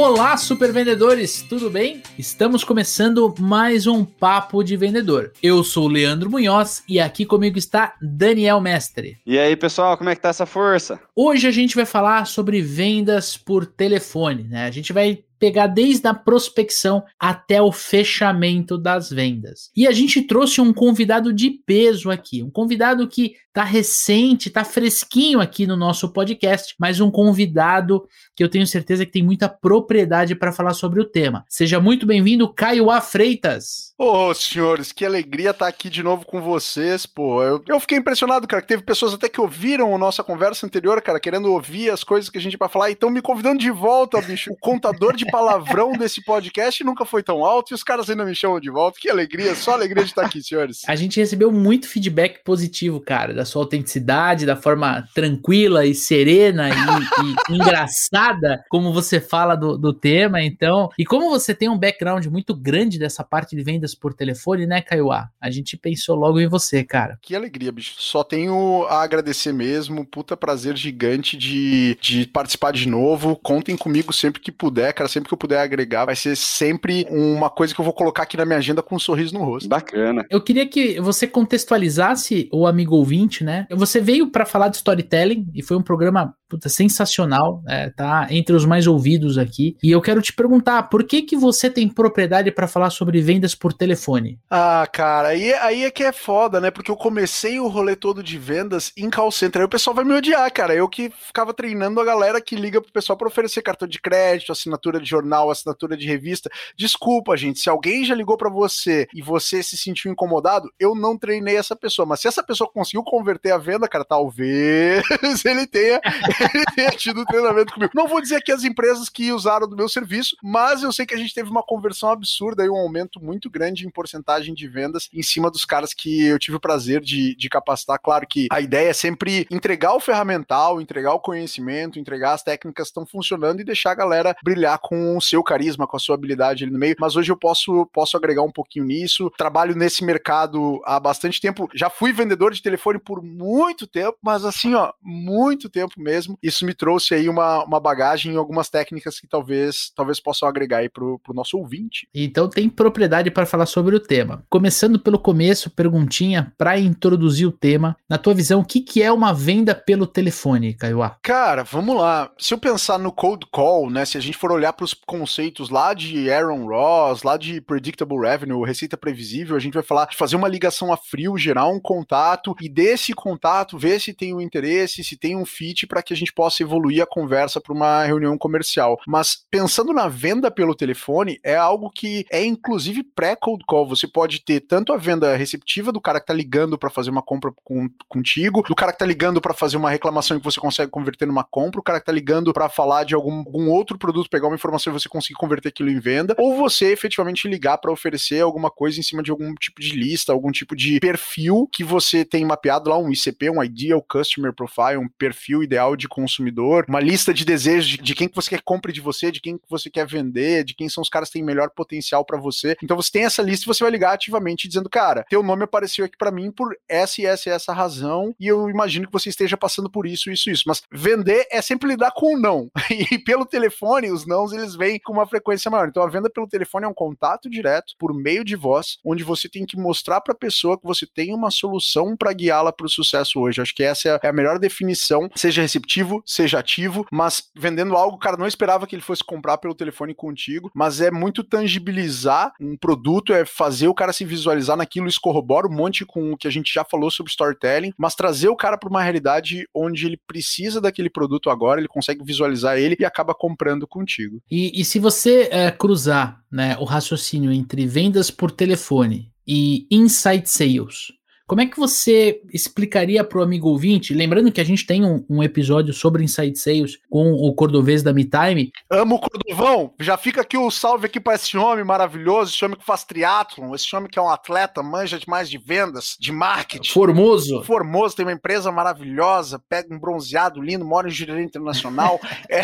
[0.00, 2.04] Olá, super vendedores, tudo bem?
[2.16, 5.32] Estamos começando mais um Papo de Vendedor.
[5.42, 9.18] Eu sou o Leandro Munhoz e aqui comigo está Daniel Mestre.
[9.26, 11.00] E aí, pessoal, como é que tá essa força?
[11.16, 14.66] Hoje a gente vai falar sobre vendas por telefone, né?
[14.66, 19.70] A gente vai pegar desde a prospecção até o fechamento das vendas.
[19.76, 24.64] E a gente trouxe um convidado de peso aqui, um convidado que tá recente, tá
[24.64, 28.06] fresquinho aqui no nosso podcast, mas um convidado
[28.36, 31.44] que eu tenho certeza que tem muita propriedade para falar sobre o tema.
[31.48, 33.00] Seja muito bem-vindo, Caio A.
[33.00, 33.92] Freitas.
[33.98, 37.42] Ô, oh, senhores, que alegria estar tá aqui de novo com vocês, pô.
[37.42, 41.02] Eu, eu, fiquei impressionado, cara, que teve pessoas até que ouviram a nossa conversa anterior,
[41.02, 43.72] cara, querendo ouvir as coisas que a gente vai falar e estão me convidando de
[43.72, 44.52] volta, bicho.
[44.52, 48.34] O contador de palavrão desse podcast nunca foi tão alto e os caras ainda me
[48.34, 48.98] chamam de volta.
[49.00, 50.82] Que alegria, só alegria de estar aqui, senhores.
[50.86, 56.68] A gente recebeu muito feedback positivo, cara, da sua autenticidade, da forma tranquila e serena
[56.68, 60.88] e, e engraçada como você fala do, do tema, então.
[60.98, 64.80] E como você tem um background muito grande dessa parte de vendas por telefone, né,
[64.80, 65.30] Kaiowá?
[65.40, 67.18] A gente pensou logo em você, cara.
[67.22, 67.94] Que alegria, bicho.
[67.98, 70.04] Só tenho a agradecer mesmo.
[70.04, 73.36] Puta prazer gigante de, de participar de novo.
[73.36, 75.08] Contem comigo sempre que puder, cara.
[75.18, 78.36] Sempre que eu puder agregar, vai ser sempre uma coisa que eu vou colocar aqui
[78.36, 79.68] na minha agenda com um sorriso no rosto.
[79.68, 80.24] Bacana.
[80.30, 83.66] Eu queria que você contextualizasse o amigo ouvinte, né?
[83.68, 88.56] Você veio para falar de storytelling e foi um programa puta, sensacional, é, tá entre
[88.56, 89.76] os mais ouvidos aqui.
[89.82, 93.54] E eu quero te perguntar, por que que você tem propriedade para falar sobre vendas
[93.54, 94.38] por telefone?
[94.50, 96.70] Ah, cara, aí, aí é que é foda, né?
[96.70, 99.60] Porque eu comecei o rolê todo de vendas em call center.
[99.60, 100.74] Aí o pessoal vai me odiar, cara.
[100.74, 104.52] Eu que ficava treinando a galera que liga pro pessoal para oferecer cartão de crédito,
[104.52, 106.50] assinatura de jornal, assinatura de revista.
[106.76, 111.18] Desculpa, gente, se alguém já ligou para você e você se sentiu incomodado, eu não
[111.18, 112.06] treinei essa pessoa.
[112.06, 115.04] Mas se essa pessoa conseguiu converter a venda, cara, talvez
[115.44, 116.00] ele tenha
[116.40, 117.92] ele tenha tido treinamento comigo.
[117.94, 121.14] Não vou dizer que as empresas que usaram do meu serviço, mas eu sei que
[121.14, 125.08] a gente teve uma conversão absurda e um aumento muito grande em porcentagem de vendas
[125.12, 127.98] em cima dos caras que eu tive o prazer de, de capacitar.
[127.98, 132.88] Claro que a ideia é sempre entregar o ferramental, entregar o conhecimento, entregar as técnicas
[132.88, 136.14] que estão funcionando e deixar a galera brilhar com o seu carisma, com a sua
[136.14, 136.96] habilidade ali no meio.
[136.98, 139.30] Mas hoje eu posso, posso agregar um pouquinho nisso.
[139.36, 141.68] Trabalho nesse mercado há bastante tempo.
[141.74, 146.38] Já fui vendedor de telefone por muito tempo, mas assim, ó, muito tempo mesmo mesmo.
[146.42, 150.78] Isso me trouxe aí uma, uma bagagem em algumas técnicas que talvez, talvez possam agregar
[150.78, 152.08] aí pro, pro nosso ouvinte.
[152.14, 154.44] Então tem propriedade para falar sobre o tema.
[154.50, 157.96] Começando pelo começo, perguntinha para introduzir o tema.
[158.08, 161.16] Na tua visão, o que, que é uma venda pelo telefone, Caioá?
[161.22, 162.30] Cara, vamos lá.
[162.38, 165.70] Se eu pensar no cold call, né, se a gente for olhar para os conceitos
[165.70, 170.16] lá de Aaron Ross, lá de predictable revenue, receita previsível, a gente vai falar de
[170.16, 174.40] fazer uma ligação a frio, gerar um contato e desse contato ver se tem um
[174.40, 178.04] interesse, se tem um fit para que a gente possa evoluir a conversa para uma
[178.04, 178.98] reunião comercial.
[179.06, 183.88] Mas pensando na venda pelo telefone, é algo que é inclusive pré-cold call.
[183.88, 187.22] Você pode ter tanto a venda receptiva do cara que está ligando para fazer uma
[187.22, 190.90] compra com, contigo, do cara que está ligando para fazer uma reclamação que você consegue
[190.90, 194.30] converter numa compra, o cara que está ligando para falar de algum, algum outro produto,
[194.30, 197.92] pegar uma informação e você conseguir converter aquilo em venda, ou você efetivamente ligar para
[197.92, 201.84] oferecer alguma coisa em cima de algum tipo de lista, algum tipo de perfil que
[201.84, 206.84] você tem mapeado lá, um ICP, um Ideal Customer Profile, um perfil ideal de consumidor,
[206.88, 209.56] uma lista de desejos de, de quem que você quer compre de você, de quem
[209.56, 212.76] que você quer vender, de quem são os caras que têm melhor potencial para você.
[212.82, 216.04] Então você tem essa lista e você vai ligar ativamente dizendo, cara, teu nome apareceu
[216.04, 219.28] aqui para mim por essa e essa e essa razão e eu imagino que você
[219.28, 220.64] esteja passando por isso, isso, isso.
[220.66, 222.70] Mas vender é sempre lidar com o não.
[223.10, 225.88] E pelo telefone, os nãos eles vêm com uma frequência maior.
[225.88, 229.48] Então a venda pelo telefone é um contato direto por meio de voz, onde você
[229.48, 232.90] tem que mostrar para a pessoa que você tem uma solução para guiá-la para o
[232.90, 233.60] sucesso hoje.
[233.60, 238.18] Acho que essa é a melhor definição, seja receptivo passivo, seja ativo, mas vendendo algo,
[238.18, 242.76] cara não esperava que ele fosse comprar pelo telefone contigo, mas é muito tangibilizar um
[242.76, 246.46] produto, é fazer o cara se visualizar naquilo, isso corrobora um monte com o que
[246.46, 250.16] a gente já falou sobre storytelling, mas trazer o cara para uma realidade onde ele
[250.16, 254.40] precisa daquele produto agora, ele consegue visualizar ele e acaba comprando contigo.
[254.50, 260.48] E, e se você é, cruzar né, o raciocínio entre vendas por telefone e inside
[260.48, 261.12] sales,
[261.48, 264.12] como é que você explicaria para o amigo ouvinte?
[264.12, 268.12] Lembrando que a gente tem um, um, episódio sobre Inside Sales com o cordovês da
[268.12, 268.70] MeTime.
[268.90, 269.94] Amo o Cordovão.
[269.98, 273.74] Já fica aqui o salve aqui para esse homem maravilhoso, esse homem que faz triatlon,
[273.74, 276.92] esse homem que é um atleta, manja demais de vendas, de marketing.
[276.92, 277.64] Formoso.
[277.64, 282.20] Formoso, tem uma empresa maravilhosa, pega um bronzeado lindo, mora em Jurerê Internacional.
[282.50, 282.60] é,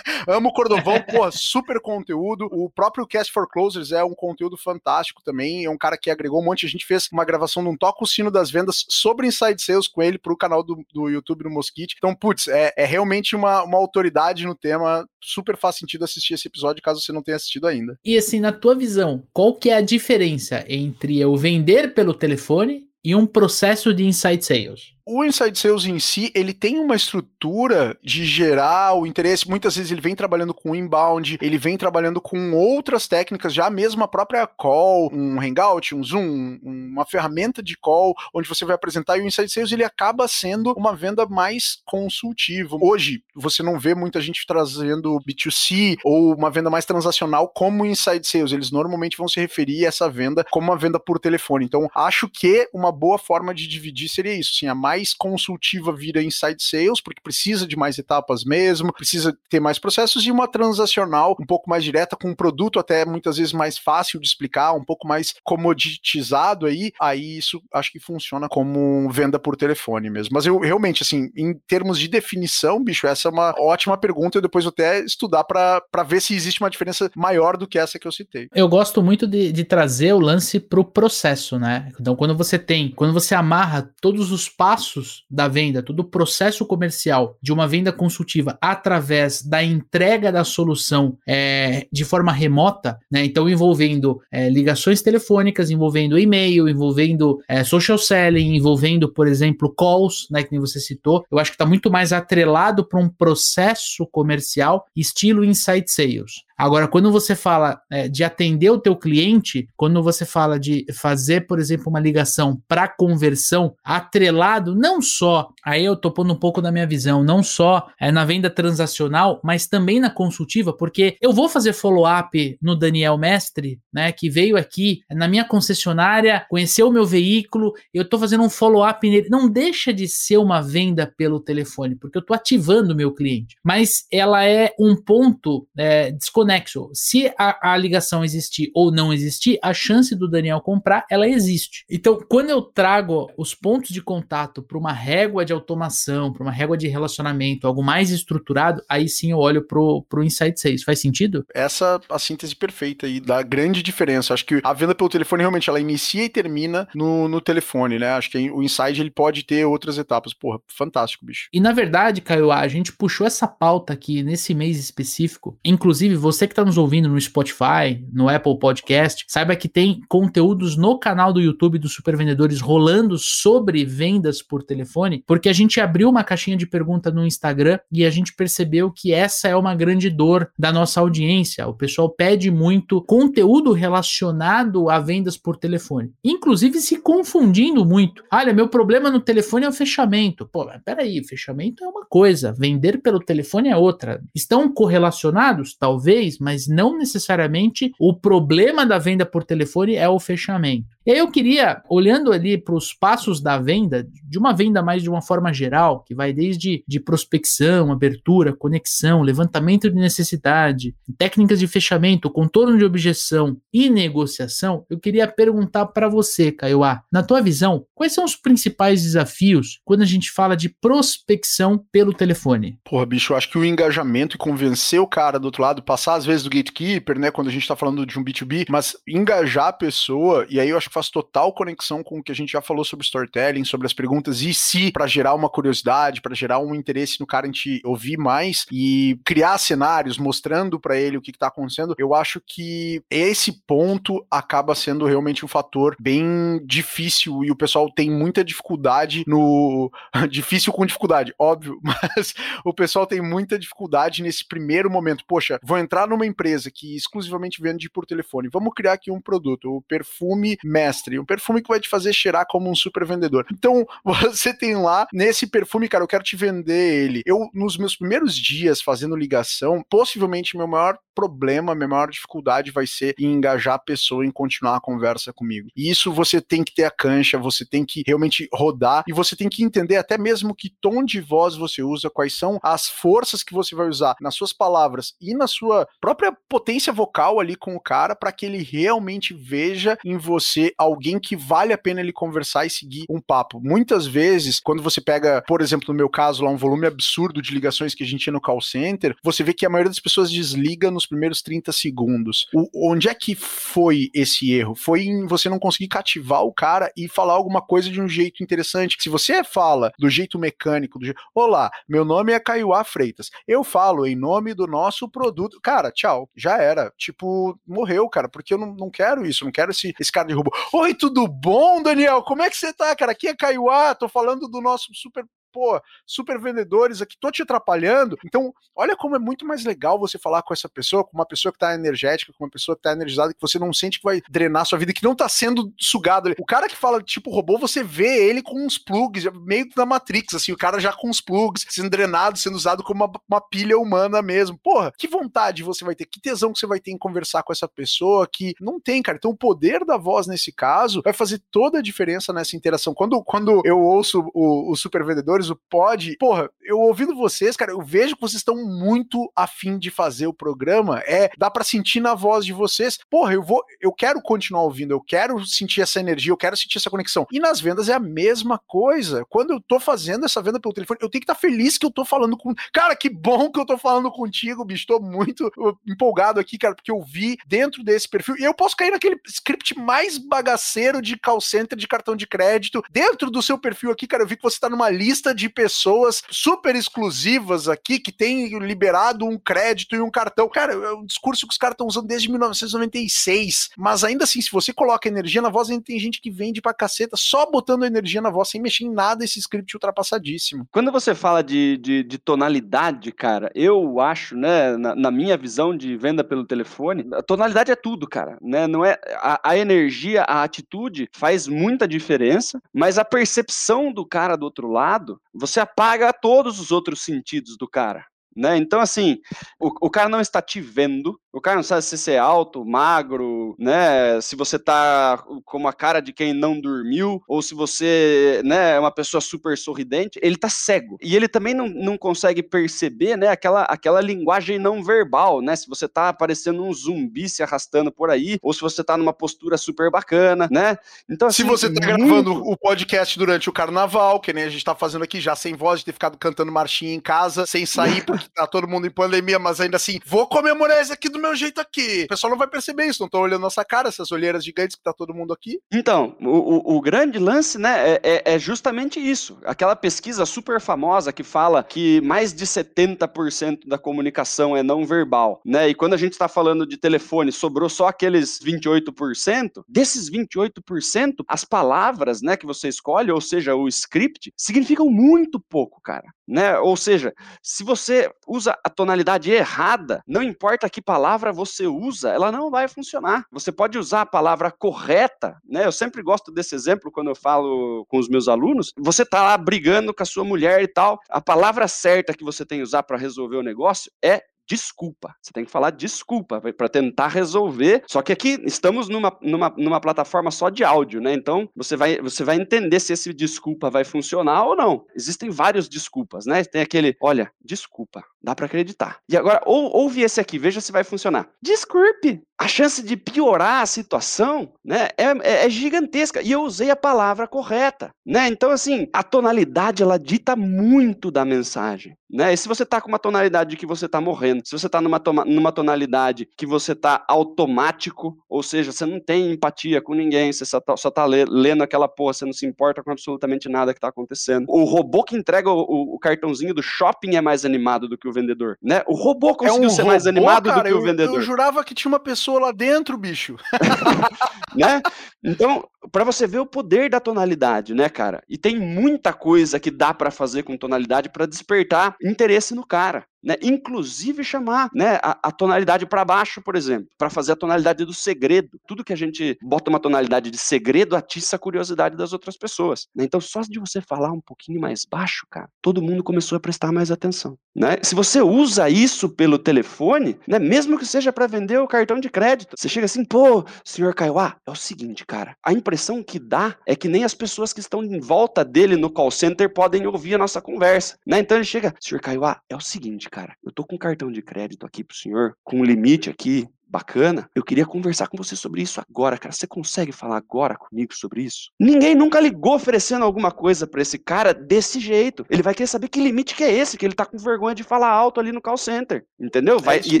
[0.26, 2.48] amo o Cordovão, pô, super conteúdo.
[2.50, 5.66] O próprio Cast for Closers é um conteúdo fantástico também.
[5.66, 6.66] É um cara que agregou um monte.
[6.66, 9.86] A gente fez uma gravação de um Toca o Sino das Vendas sobre Inside Sales
[9.86, 11.94] com ele pro canal do, do YouTube do Mosquite.
[11.98, 15.06] Então, putz, é, é realmente uma, uma autoridade no tema.
[15.22, 17.98] Super faz sentido assistir esse episódio caso você não tenha assistido ainda.
[18.02, 22.88] E assim, na tua visão, qual que é a diferença entre eu vender pelo telefone
[23.04, 24.93] e um processo de inside sales?
[25.06, 29.48] O Inside Sales em si, ele tem uma estrutura de gerar o interesse.
[29.48, 34.02] Muitas vezes ele vem trabalhando com inbound, ele vem trabalhando com outras técnicas, já mesmo
[34.02, 39.18] a própria call, um Hangout, um Zoom, uma ferramenta de call, onde você vai apresentar
[39.18, 42.78] e o Inside Sales ele acaba sendo uma venda mais consultiva.
[42.80, 48.26] Hoje, você não vê muita gente trazendo B2C ou uma venda mais transacional como Inside
[48.26, 48.52] Sales.
[48.52, 51.66] Eles normalmente vão se referir a essa venda como uma venda por telefone.
[51.66, 55.92] Então, acho que uma boa forma de dividir seria isso, assim, a mais mais consultiva
[55.92, 60.46] vira inside sales, porque precisa de mais etapas mesmo, precisa ter mais processos, e uma
[60.46, 64.72] transacional um pouco mais direta, com um produto até muitas vezes mais fácil de explicar,
[64.72, 70.30] um pouco mais comoditizado aí, aí isso acho que funciona como venda por telefone mesmo.
[70.32, 74.42] Mas eu realmente, assim, em termos de definição, bicho, essa é uma ótima pergunta, eu
[74.42, 78.06] depois vou até estudar para ver se existe uma diferença maior do que essa que
[78.06, 78.48] eu citei.
[78.54, 81.90] Eu gosto muito de, de trazer o lance para o processo, né?
[82.00, 86.04] Então, quando você tem, quando você amarra todos os passos passos da venda, todo o
[86.04, 92.98] processo comercial de uma venda consultiva através da entrega da solução é, de forma remota,
[93.10, 93.24] né?
[93.24, 100.26] Então envolvendo é, ligações telefônicas, envolvendo e-mail, envolvendo é, social selling, envolvendo, por exemplo, calls,
[100.30, 100.42] né?
[100.42, 101.24] Que você citou.
[101.30, 106.44] Eu acho que está muito mais atrelado para um processo comercial estilo inside sales.
[106.56, 111.46] Agora, quando você fala é, de atender o teu cliente, quando você fala de fazer,
[111.46, 116.62] por exemplo, uma ligação para conversão, atrelado não só, aí eu tô pondo um pouco
[116.62, 121.32] da minha visão, não só é, na venda transacional, mas também na consultiva, porque eu
[121.32, 126.92] vou fazer follow-up no Daniel Mestre, né, que veio aqui na minha concessionária, conheceu o
[126.92, 129.28] meu veículo, eu tô fazendo um follow-up nele.
[129.28, 133.56] Não deixa de ser uma venda pelo telefone, porque eu tô ativando o meu cliente,
[133.62, 136.90] mas ela é um ponto é, desconectado conexo.
[136.92, 141.84] Se a, a, ligação existir ou não existir, a chance do Daniel comprar, ela existe.
[141.90, 146.52] Então, quando eu trago os pontos de contato para uma régua de automação, para uma
[146.52, 150.82] régua de relacionamento, algo mais estruturado, aí sim eu olho pro, pro Insight 6.
[150.82, 151.46] Faz sentido?
[151.54, 154.34] Essa a síntese perfeita aí, da grande diferença.
[154.34, 158.10] Acho que a venda pelo telefone realmente ela inicia e termina no, no telefone, né?
[158.10, 160.34] Acho que o Insight ele pode ter outras etapas.
[160.34, 161.48] Porra, fantástico, bicho.
[161.52, 165.58] E na verdade, Caio, a gente puxou essa pauta aqui nesse mês específico.
[165.64, 170.00] Inclusive, você você que está nos ouvindo no Spotify, no Apple Podcast, saiba que tem
[170.08, 175.52] conteúdos no canal do YouTube dos Super Vendedores rolando sobre vendas por telefone, porque a
[175.52, 179.54] gente abriu uma caixinha de pergunta no Instagram e a gente percebeu que essa é
[179.54, 181.68] uma grande dor da nossa audiência.
[181.68, 188.24] O pessoal pede muito conteúdo relacionado a vendas por telefone, inclusive se confundindo muito.
[188.32, 190.48] Olha, meu problema no telefone é o fechamento.
[190.50, 194.20] Pô, peraí, fechamento é uma coisa, vender pelo telefone é outra.
[194.34, 195.76] Estão correlacionados?
[195.76, 200.93] Talvez mas não necessariamente o problema da venda por telefone é o fechamento.
[201.06, 205.02] E aí eu queria, olhando ali para os passos da venda, de uma venda mais
[205.02, 211.58] de uma forma geral, que vai desde de prospecção, abertura, conexão, levantamento de necessidade, técnicas
[211.58, 217.42] de fechamento, contorno de objeção e negociação, eu queria perguntar para você, Caioá, na tua
[217.42, 222.78] visão, quais são os principais desafios quando a gente fala de prospecção pelo telefone?
[222.82, 226.14] Porra, bicho, eu acho que o engajamento e convencer o cara do outro lado, passar
[226.14, 229.66] às vezes do gatekeeper, né, quando a gente está falando de um B2B, mas engajar
[229.66, 232.62] a pessoa, e aí eu acho faz total conexão com o que a gente já
[232.62, 236.74] falou sobre storytelling, sobre as perguntas e se, para gerar uma curiosidade, para gerar um
[236.74, 241.34] interesse no cara em te ouvir mais e criar cenários mostrando para ele o que,
[241.34, 241.96] está acontecendo.
[241.98, 247.90] Eu acho que esse ponto acaba sendo realmente um fator bem difícil e o pessoal
[247.90, 249.90] tem muita dificuldade no.
[250.30, 252.34] difícil com dificuldade, óbvio, mas
[252.64, 255.24] o pessoal tem muita dificuldade nesse primeiro momento.
[255.26, 259.68] Poxa, vou entrar numa empresa que exclusivamente vende por telefone, vamos criar aqui um produto,
[259.76, 263.46] o perfume mestre, um perfume que vai te fazer cheirar como um super vendedor.
[263.52, 267.22] Então, você tem lá, nesse perfume, cara, eu quero te vender ele.
[267.24, 272.86] Eu, nos meus primeiros dias fazendo ligação, possivelmente meu maior problema, minha maior dificuldade vai
[272.86, 275.68] ser em engajar a pessoa em continuar a conversa comigo.
[275.76, 279.36] E isso você tem que ter a cancha, você tem que realmente rodar e você
[279.36, 283.42] tem que entender até mesmo que tom de voz você usa, quais são as forças
[283.42, 287.76] que você vai usar nas suas palavras e na sua própria potência vocal ali com
[287.76, 292.12] o cara para que ele realmente veja em você alguém que vale a pena ele
[292.12, 293.60] conversar e seguir um papo.
[293.62, 297.52] Muitas vezes, quando você pega, por exemplo, no meu caso lá um volume absurdo de
[297.52, 300.30] ligações que a gente tinha no call center, você vê que a maioria das pessoas
[300.30, 302.46] desliga nos primeiros 30 segundos.
[302.54, 304.74] O, onde é que foi esse erro?
[304.74, 308.42] Foi em você não conseguir cativar o cara e falar alguma coisa de um jeito
[308.42, 308.96] interessante.
[309.00, 313.64] Se você fala do jeito mecânico, do jeito, olá, meu nome é Caiuá Freitas, eu
[313.64, 315.60] falo em nome do nosso produto.
[315.62, 316.92] Cara, tchau, já era.
[316.96, 320.34] Tipo, morreu, cara, porque eu não, não quero isso, não quero esse, esse cara de
[320.34, 320.50] robô.
[320.72, 322.22] Oi, tudo bom, Daniel?
[322.22, 323.12] Como é que você tá, cara?
[323.12, 328.18] Aqui é Caiuá, tô falando do nosso super pô, super vendedores aqui, tô te atrapalhando.
[328.24, 331.52] Então, olha como é muito mais legal você falar com essa pessoa, com uma pessoa
[331.52, 334.20] que tá energética, com uma pessoa que tá energizada, que você não sente que vai
[334.28, 336.34] drenar sua vida, que não tá sendo sugado.
[336.38, 340.34] O cara que fala tipo robô, você vê ele com uns plugs, meio da Matrix,
[340.34, 343.78] assim, o cara já com os plugs, sendo drenado, sendo usado como uma, uma pilha
[343.78, 344.58] humana mesmo.
[344.58, 347.52] Porra, que vontade você vai ter, que tesão que você vai ter em conversar com
[347.52, 349.16] essa pessoa que não tem, cara.
[349.16, 352.92] Então, o poder da voz nesse caso vai fazer toda a diferença nessa interação.
[352.92, 356.16] Quando, quando eu ouço os super vendedores, o pod.
[356.18, 360.34] Porra, eu ouvindo vocês, cara, eu vejo que vocês estão muito afim de fazer o
[360.34, 361.00] programa.
[361.00, 362.98] É, dá para sentir na voz de vocês.
[363.10, 366.78] Porra, eu vou, eu quero continuar ouvindo, eu quero sentir essa energia, eu quero sentir
[366.78, 367.26] essa conexão.
[367.30, 369.24] E nas vendas é a mesma coisa.
[369.28, 371.86] Quando eu tô fazendo essa venda pelo telefone, eu tenho que estar tá feliz que
[371.86, 372.54] eu tô falando com.
[372.72, 374.86] Cara, que bom que eu tô falando contigo, bicho.
[374.86, 378.36] Tô muito uh, empolgado aqui, cara, porque eu vi dentro desse perfil.
[378.38, 382.82] E eu posso cair naquele script mais bagaceiro de call center de cartão de crédito.
[382.90, 386.22] Dentro do seu perfil aqui, cara, eu vi que você tá numa lista de pessoas
[386.30, 390.48] super exclusivas aqui que tem liberado um crédito e um cartão.
[390.48, 393.70] Cara, é um discurso que os caras estão usando desde 1996.
[393.76, 396.74] Mas ainda assim, se você coloca energia na voz, ainda tem gente que vende pra
[396.74, 400.66] caceta só botando energia na voz, sem mexer em nada, esse script ultrapassadíssimo.
[400.70, 405.76] Quando você fala de, de, de tonalidade, cara, eu acho, né, na, na, minha visão
[405.76, 408.66] de venda pelo telefone, a tonalidade é tudo, cara, né?
[408.66, 414.36] Não é a, a energia, a atitude faz muita diferença, mas a percepção do cara
[414.36, 418.06] do outro lado você apaga todos os outros sentidos do cara.
[418.36, 418.56] Né?
[418.56, 419.18] Então, assim,
[419.60, 422.64] o, o cara não está te vendo, o cara não sabe se você é alto,
[422.64, 424.20] magro, né?
[424.20, 428.80] Se você tá com uma cara de quem não dormiu, ou se você né, é
[428.80, 430.96] uma pessoa super sorridente, ele tá cego.
[431.02, 435.56] E ele também não, não consegue perceber né, aquela, aquela linguagem não verbal, né?
[435.56, 439.12] Se você tá parecendo um zumbi se arrastando por aí, ou se você tá numa
[439.12, 440.76] postura super bacana, né?
[441.10, 442.06] Então, assim, se você tá muito...
[442.06, 445.54] gravando o podcast durante o carnaval, que nem a gente tá fazendo aqui já sem
[445.54, 448.90] voz, de ter ficado cantando marchinha em casa, sem sair, porque tá todo mundo em
[448.90, 452.04] pandemia, mas ainda assim, vou comemorar isso aqui do meu jeito aqui.
[452.04, 454.82] O pessoal não vai perceber isso, não estão olhando nossa cara, essas olheiras gigantes que
[454.82, 455.60] tá todo mundo aqui.
[455.72, 459.38] Então, o, o, o grande lance, né, é, é, é, justamente isso.
[459.44, 465.40] Aquela pesquisa super famosa que fala que mais de 70% da comunicação é não verbal,
[465.44, 465.68] né?
[465.68, 471.44] E quando a gente está falando de telefone, sobrou só aqueles 28%, desses 28%, as
[471.44, 476.58] palavras, né, que você escolhe, ou seja, o script, significam muito pouco, cara, né?
[476.58, 477.12] Ou seja,
[477.42, 482.68] se você usa a tonalidade errada, não importa que palavra você usa, ela não vai
[482.68, 483.24] funcionar.
[483.30, 485.66] Você pode usar a palavra correta, né?
[485.66, 488.72] Eu sempre gosto desse exemplo quando eu falo com os meus alunos.
[488.78, 490.98] Você tá lá brigando com a sua mulher e tal.
[491.08, 495.14] A palavra certa que você tem que usar para resolver o negócio é desculpa.
[495.20, 497.82] Você tem que falar desculpa para tentar resolver.
[497.86, 501.12] Só que aqui estamos numa, numa, numa plataforma só de áudio, né?
[501.12, 504.84] Então você vai, você vai entender se esse desculpa vai funcionar ou não.
[504.94, 506.44] Existem vários desculpas, né?
[506.44, 508.98] Tem aquele, olha, desculpa, dá para acreditar.
[509.08, 511.28] E agora, ou, ouve esse aqui, veja se vai funcionar.
[511.42, 512.22] Desculpe.
[512.36, 516.20] A chance de piorar a situação, né, é, é, é gigantesca.
[516.20, 518.26] E eu usei a palavra correta, né?
[518.26, 522.32] Então, assim, a tonalidade, ela dita muito da mensagem, né?
[522.32, 525.02] E se você tá com uma tonalidade que você tá morrendo, se você está numa,
[525.26, 530.44] numa tonalidade que você está automático, ou seja, você não tem empatia com ninguém, você
[530.44, 533.88] só está tá lendo aquela porra, você não se importa com absolutamente nada que está
[533.88, 534.46] acontecendo.
[534.48, 538.12] O robô que entrega o, o, cartãozinho do shopping é mais animado do que o
[538.12, 538.84] vendedor, né?
[538.86, 540.82] O robô é conseguiu é um ser robô, mais animado cara, do que eu, o
[540.82, 541.16] vendedor.
[541.16, 543.34] Eu jurava que tinha uma pessoa lá dentro, bicho.
[544.54, 544.80] né?
[545.24, 548.22] Então, para você ver o poder da tonalidade, né, cara?
[548.28, 553.06] E tem muita coisa que dá para fazer com tonalidade para despertar interesse no cara.
[553.24, 553.36] Né?
[553.42, 557.94] Inclusive chamar, né, a, a tonalidade para baixo, por exemplo, para fazer a tonalidade do
[557.94, 558.58] segredo.
[558.66, 562.86] Tudo que a gente bota uma tonalidade de segredo atiça a curiosidade das outras pessoas.
[562.94, 563.04] Né?
[563.04, 566.72] Então, só de você falar um pouquinho mais baixo, cara, todo mundo começou a prestar
[566.72, 567.38] mais atenção.
[567.54, 567.76] Né?
[567.82, 572.10] Se você usa isso pelo telefone, né, mesmo que seja para vender o cartão de
[572.10, 576.56] crédito, você chega assim, pô, senhor Kaiowá, é o seguinte, cara, a impressão que dá
[576.66, 580.14] é que nem as pessoas que estão em volta dele no call center podem ouvir
[580.14, 580.98] a nossa conversa.
[581.06, 581.20] Né?
[581.20, 584.20] Então ele chega, senhor Kaiowá, é o seguinte, cara, eu tô com um cartão de
[584.20, 588.60] crédito aqui pro senhor, com um limite aqui bacana, eu queria conversar com você sobre
[588.60, 589.32] isso agora, cara.
[589.32, 591.52] Você consegue falar agora comigo sobre isso?
[591.60, 595.24] Ninguém nunca ligou oferecendo alguma coisa para esse cara desse jeito.
[595.30, 597.62] Ele vai querer saber que limite que é esse, que ele tá com vergonha de
[597.62, 599.04] falar alto ali no call center.
[599.20, 599.60] Entendeu?
[599.60, 600.00] Vai, é isso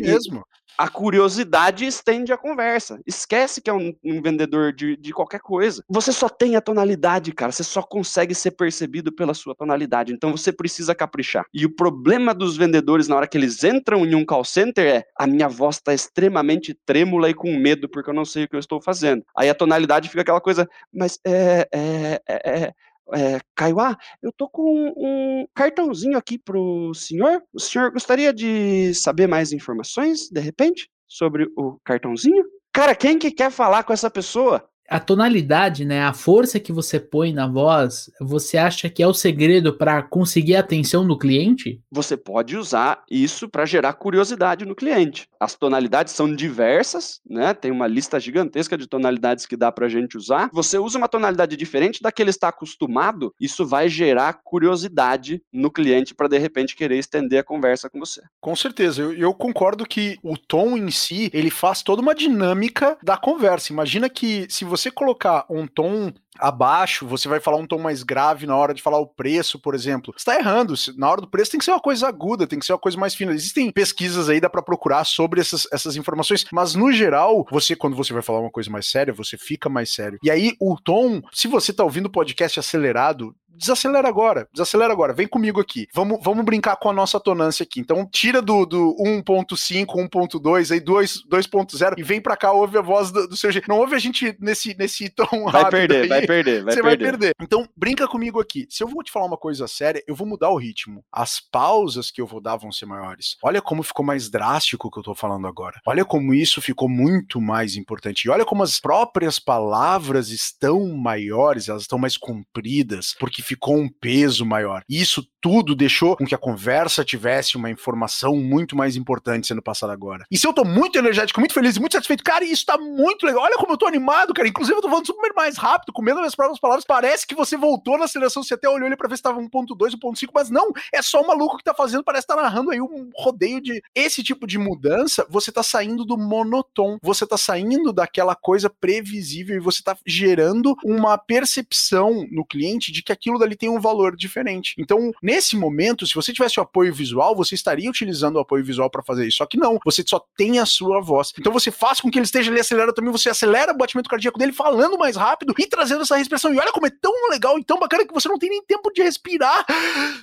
[0.00, 0.44] mesmo.
[0.76, 3.00] A curiosidade estende a conversa.
[3.06, 5.84] Esquece que é um, um vendedor de, de, qualquer coisa.
[5.88, 7.52] Você só tem a tonalidade, cara.
[7.52, 10.12] Você só consegue ser percebido pela sua tonalidade.
[10.12, 11.46] Então você precisa caprichar.
[11.54, 15.04] E o problema dos vendedores na hora que eles entram em um call center é:
[15.16, 18.56] a minha voz está extremamente trêmula e com medo porque eu não sei o que
[18.56, 19.24] eu estou fazendo.
[19.36, 22.74] Aí a tonalidade fica aquela coisa, mas é, é, é, é
[23.12, 27.42] é, Kaiowá, eu tô com um cartãozinho aqui pro senhor.
[27.52, 32.44] O senhor gostaria de saber mais informações, de repente, sobre o cartãozinho?
[32.72, 34.68] Cara, quem que quer falar com essa pessoa?
[34.88, 39.14] A tonalidade, né, a força que você põe na voz, você acha que é o
[39.14, 41.80] segredo para conseguir a atenção do cliente?
[41.90, 45.28] Você pode usar isso para gerar curiosidade no cliente.
[45.40, 47.54] As tonalidades são diversas, né?
[47.54, 50.50] Tem uma lista gigantesca de tonalidades que dá para a gente usar.
[50.52, 55.70] Você usa uma tonalidade diferente da que ele está acostumado, isso vai gerar curiosidade no
[55.70, 58.22] cliente para de repente querer estender a conversa com você.
[58.40, 62.96] Com certeza, eu, eu concordo que o tom em si ele faz toda uma dinâmica
[63.02, 63.72] da conversa.
[63.72, 68.46] Imagina que se você colocar um tom abaixo, você vai falar um tom mais grave
[68.46, 70.12] na hora de falar o preço, por exemplo.
[70.16, 70.74] Você tá errando.
[70.96, 72.98] Na hora do preço tem que ser uma coisa aguda, tem que ser uma coisa
[72.98, 73.32] mais fina.
[73.32, 77.96] Existem pesquisas aí, dá para procurar sobre essas, essas informações, mas no geral, você, quando
[77.96, 80.18] você vai falar uma coisa mais séria, você fica mais sério.
[80.22, 85.12] E aí, o tom, se você tá ouvindo o podcast acelerado, desacelera agora, desacelera agora,
[85.12, 85.86] vem comigo aqui.
[85.92, 87.80] Vamos, vamos brincar com a nossa tonância aqui.
[87.80, 93.10] Então, tira do, do 1.5, 1.2, aí 2.0 e vem pra cá, ouve a voz
[93.10, 93.68] do, do seu jeito.
[93.68, 96.82] Não ouve a gente nesse, nesse tom vai Perder, aí, vai perder, vai Você perder.
[96.82, 97.32] vai perder.
[97.40, 98.66] Então, brinca comigo aqui.
[98.68, 101.04] Se eu vou te falar uma coisa séria, eu vou mudar o ritmo.
[101.12, 103.36] As pausas que eu vou dar vão ser maiores.
[103.42, 105.80] Olha como ficou mais drástico o que eu tô falando agora.
[105.86, 108.24] Olha como isso ficou muito mais importante.
[108.24, 113.88] E olha como as próprias palavras estão maiores, elas estão mais compridas, porque ficou um
[113.88, 114.82] peso maior.
[114.88, 119.92] Isso tudo deixou com que a conversa tivesse uma informação muito mais importante sendo passada
[119.92, 120.24] agora.
[120.30, 123.42] E se eu tô muito energético, muito feliz muito satisfeito, cara, isso tá muito legal.
[123.42, 124.48] Olha como eu tô animado, cara.
[124.48, 126.84] Inclusive, eu tô falando super mais rápido, comendo minhas próprias palavras.
[126.86, 129.92] Parece que você voltou na aceleração, você até olhou ali pra ver se tava 1.2,
[129.96, 132.80] 1.5, mas não, é só o maluco que tá fazendo, parece que tá narrando aí
[132.80, 133.82] um rodeio de.
[133.94, 139.56] Esse tipo de mudança, você tá saindo do monotom, você tá saindo daquela coisa previsível
[139.56, 144.16] e você tá gerando uma percepção no cliente de que aquilo dali tem um valor
[144.16, 144.74] diferente.
[144.78, 148.90] Então, nesse momento, se você tivesse o apoio visual, você estaria utilizando o apoio visual
[148.90, 149.38] para fazer isso.
[149.38, 151.32] Só que não, você só tem a sua voz.
[151.38, 154.38] Então você faz com que ele esteja ali acelerado também, você acelera o batimento cardíaco
[154.38, 156.52] dele falando mais rápido e trazendo essa respiração.
[156.52, 158.90] E olha como é tão legal e tão bacana que você não tem nem tempo
[158.92, 159.64] de respirar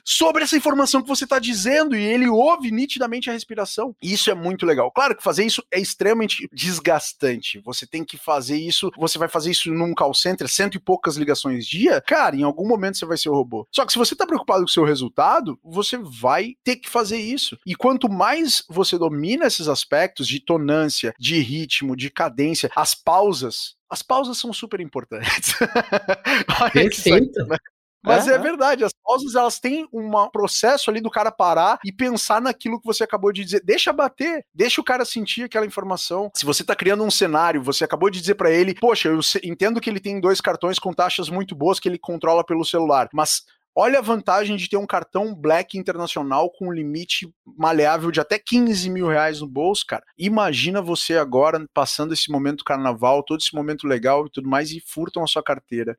[0.03, 3.95] sobre essa informação que você está dizendo e ele ouve nitidamente a respiração.
[4.01, 4.91] Isso é muito legal.
[4.91, 7.59] Claro que fazer isso é extremamente desgastante.
[7.65, 11.17] Você tem que fazer isso, você vai fazer isso num call center, cento e poucas
[11.17, 13.67] ligações dia, cara, em algum momento você vai ser o robô.
[13.71, 17.17] Só que se você está preocupado com o seu resultado, você vai ter que fazer
[17.17, 17.57] isso.
[17.65, 23.75] E quanto mais você domina esses aspectos de tonância, de ritmo, de cadência, as pausas,
[23.89, 25.53] as pausas são super importantes.
[26.73, 27.45] Perfeito.
[27.45, 27.57] Né?
[28.03, 32.41] Mas é verdade, as pausas elas têm um processo ali do cara parar e pensar
[32.41, 33.61] naquilo que você acabou de dizer.
[33.63, 36.31] Deixa bater, deixa o cara sentir aquela informação.
[36.35, 39.79] Se você tá criando um cenário, você acabou de dizer para ele, poxa, eu entendo
[39.79, 43.43] que ele tem dois cartões com taxas muito boas que ele controla pelo celular, mas
[43.73, 48.89] Olha a vantagem de ter um cartão Black Internacional com limite maleável de até 15
[48.89, 50.03] mil reais no bolso, cara.
[50.17, 54.71] Imagina você agora passando esse momento do carnaval, todo esse momento legal e tudo mais,
[54.71, 55.97] e furtam a sua carteira.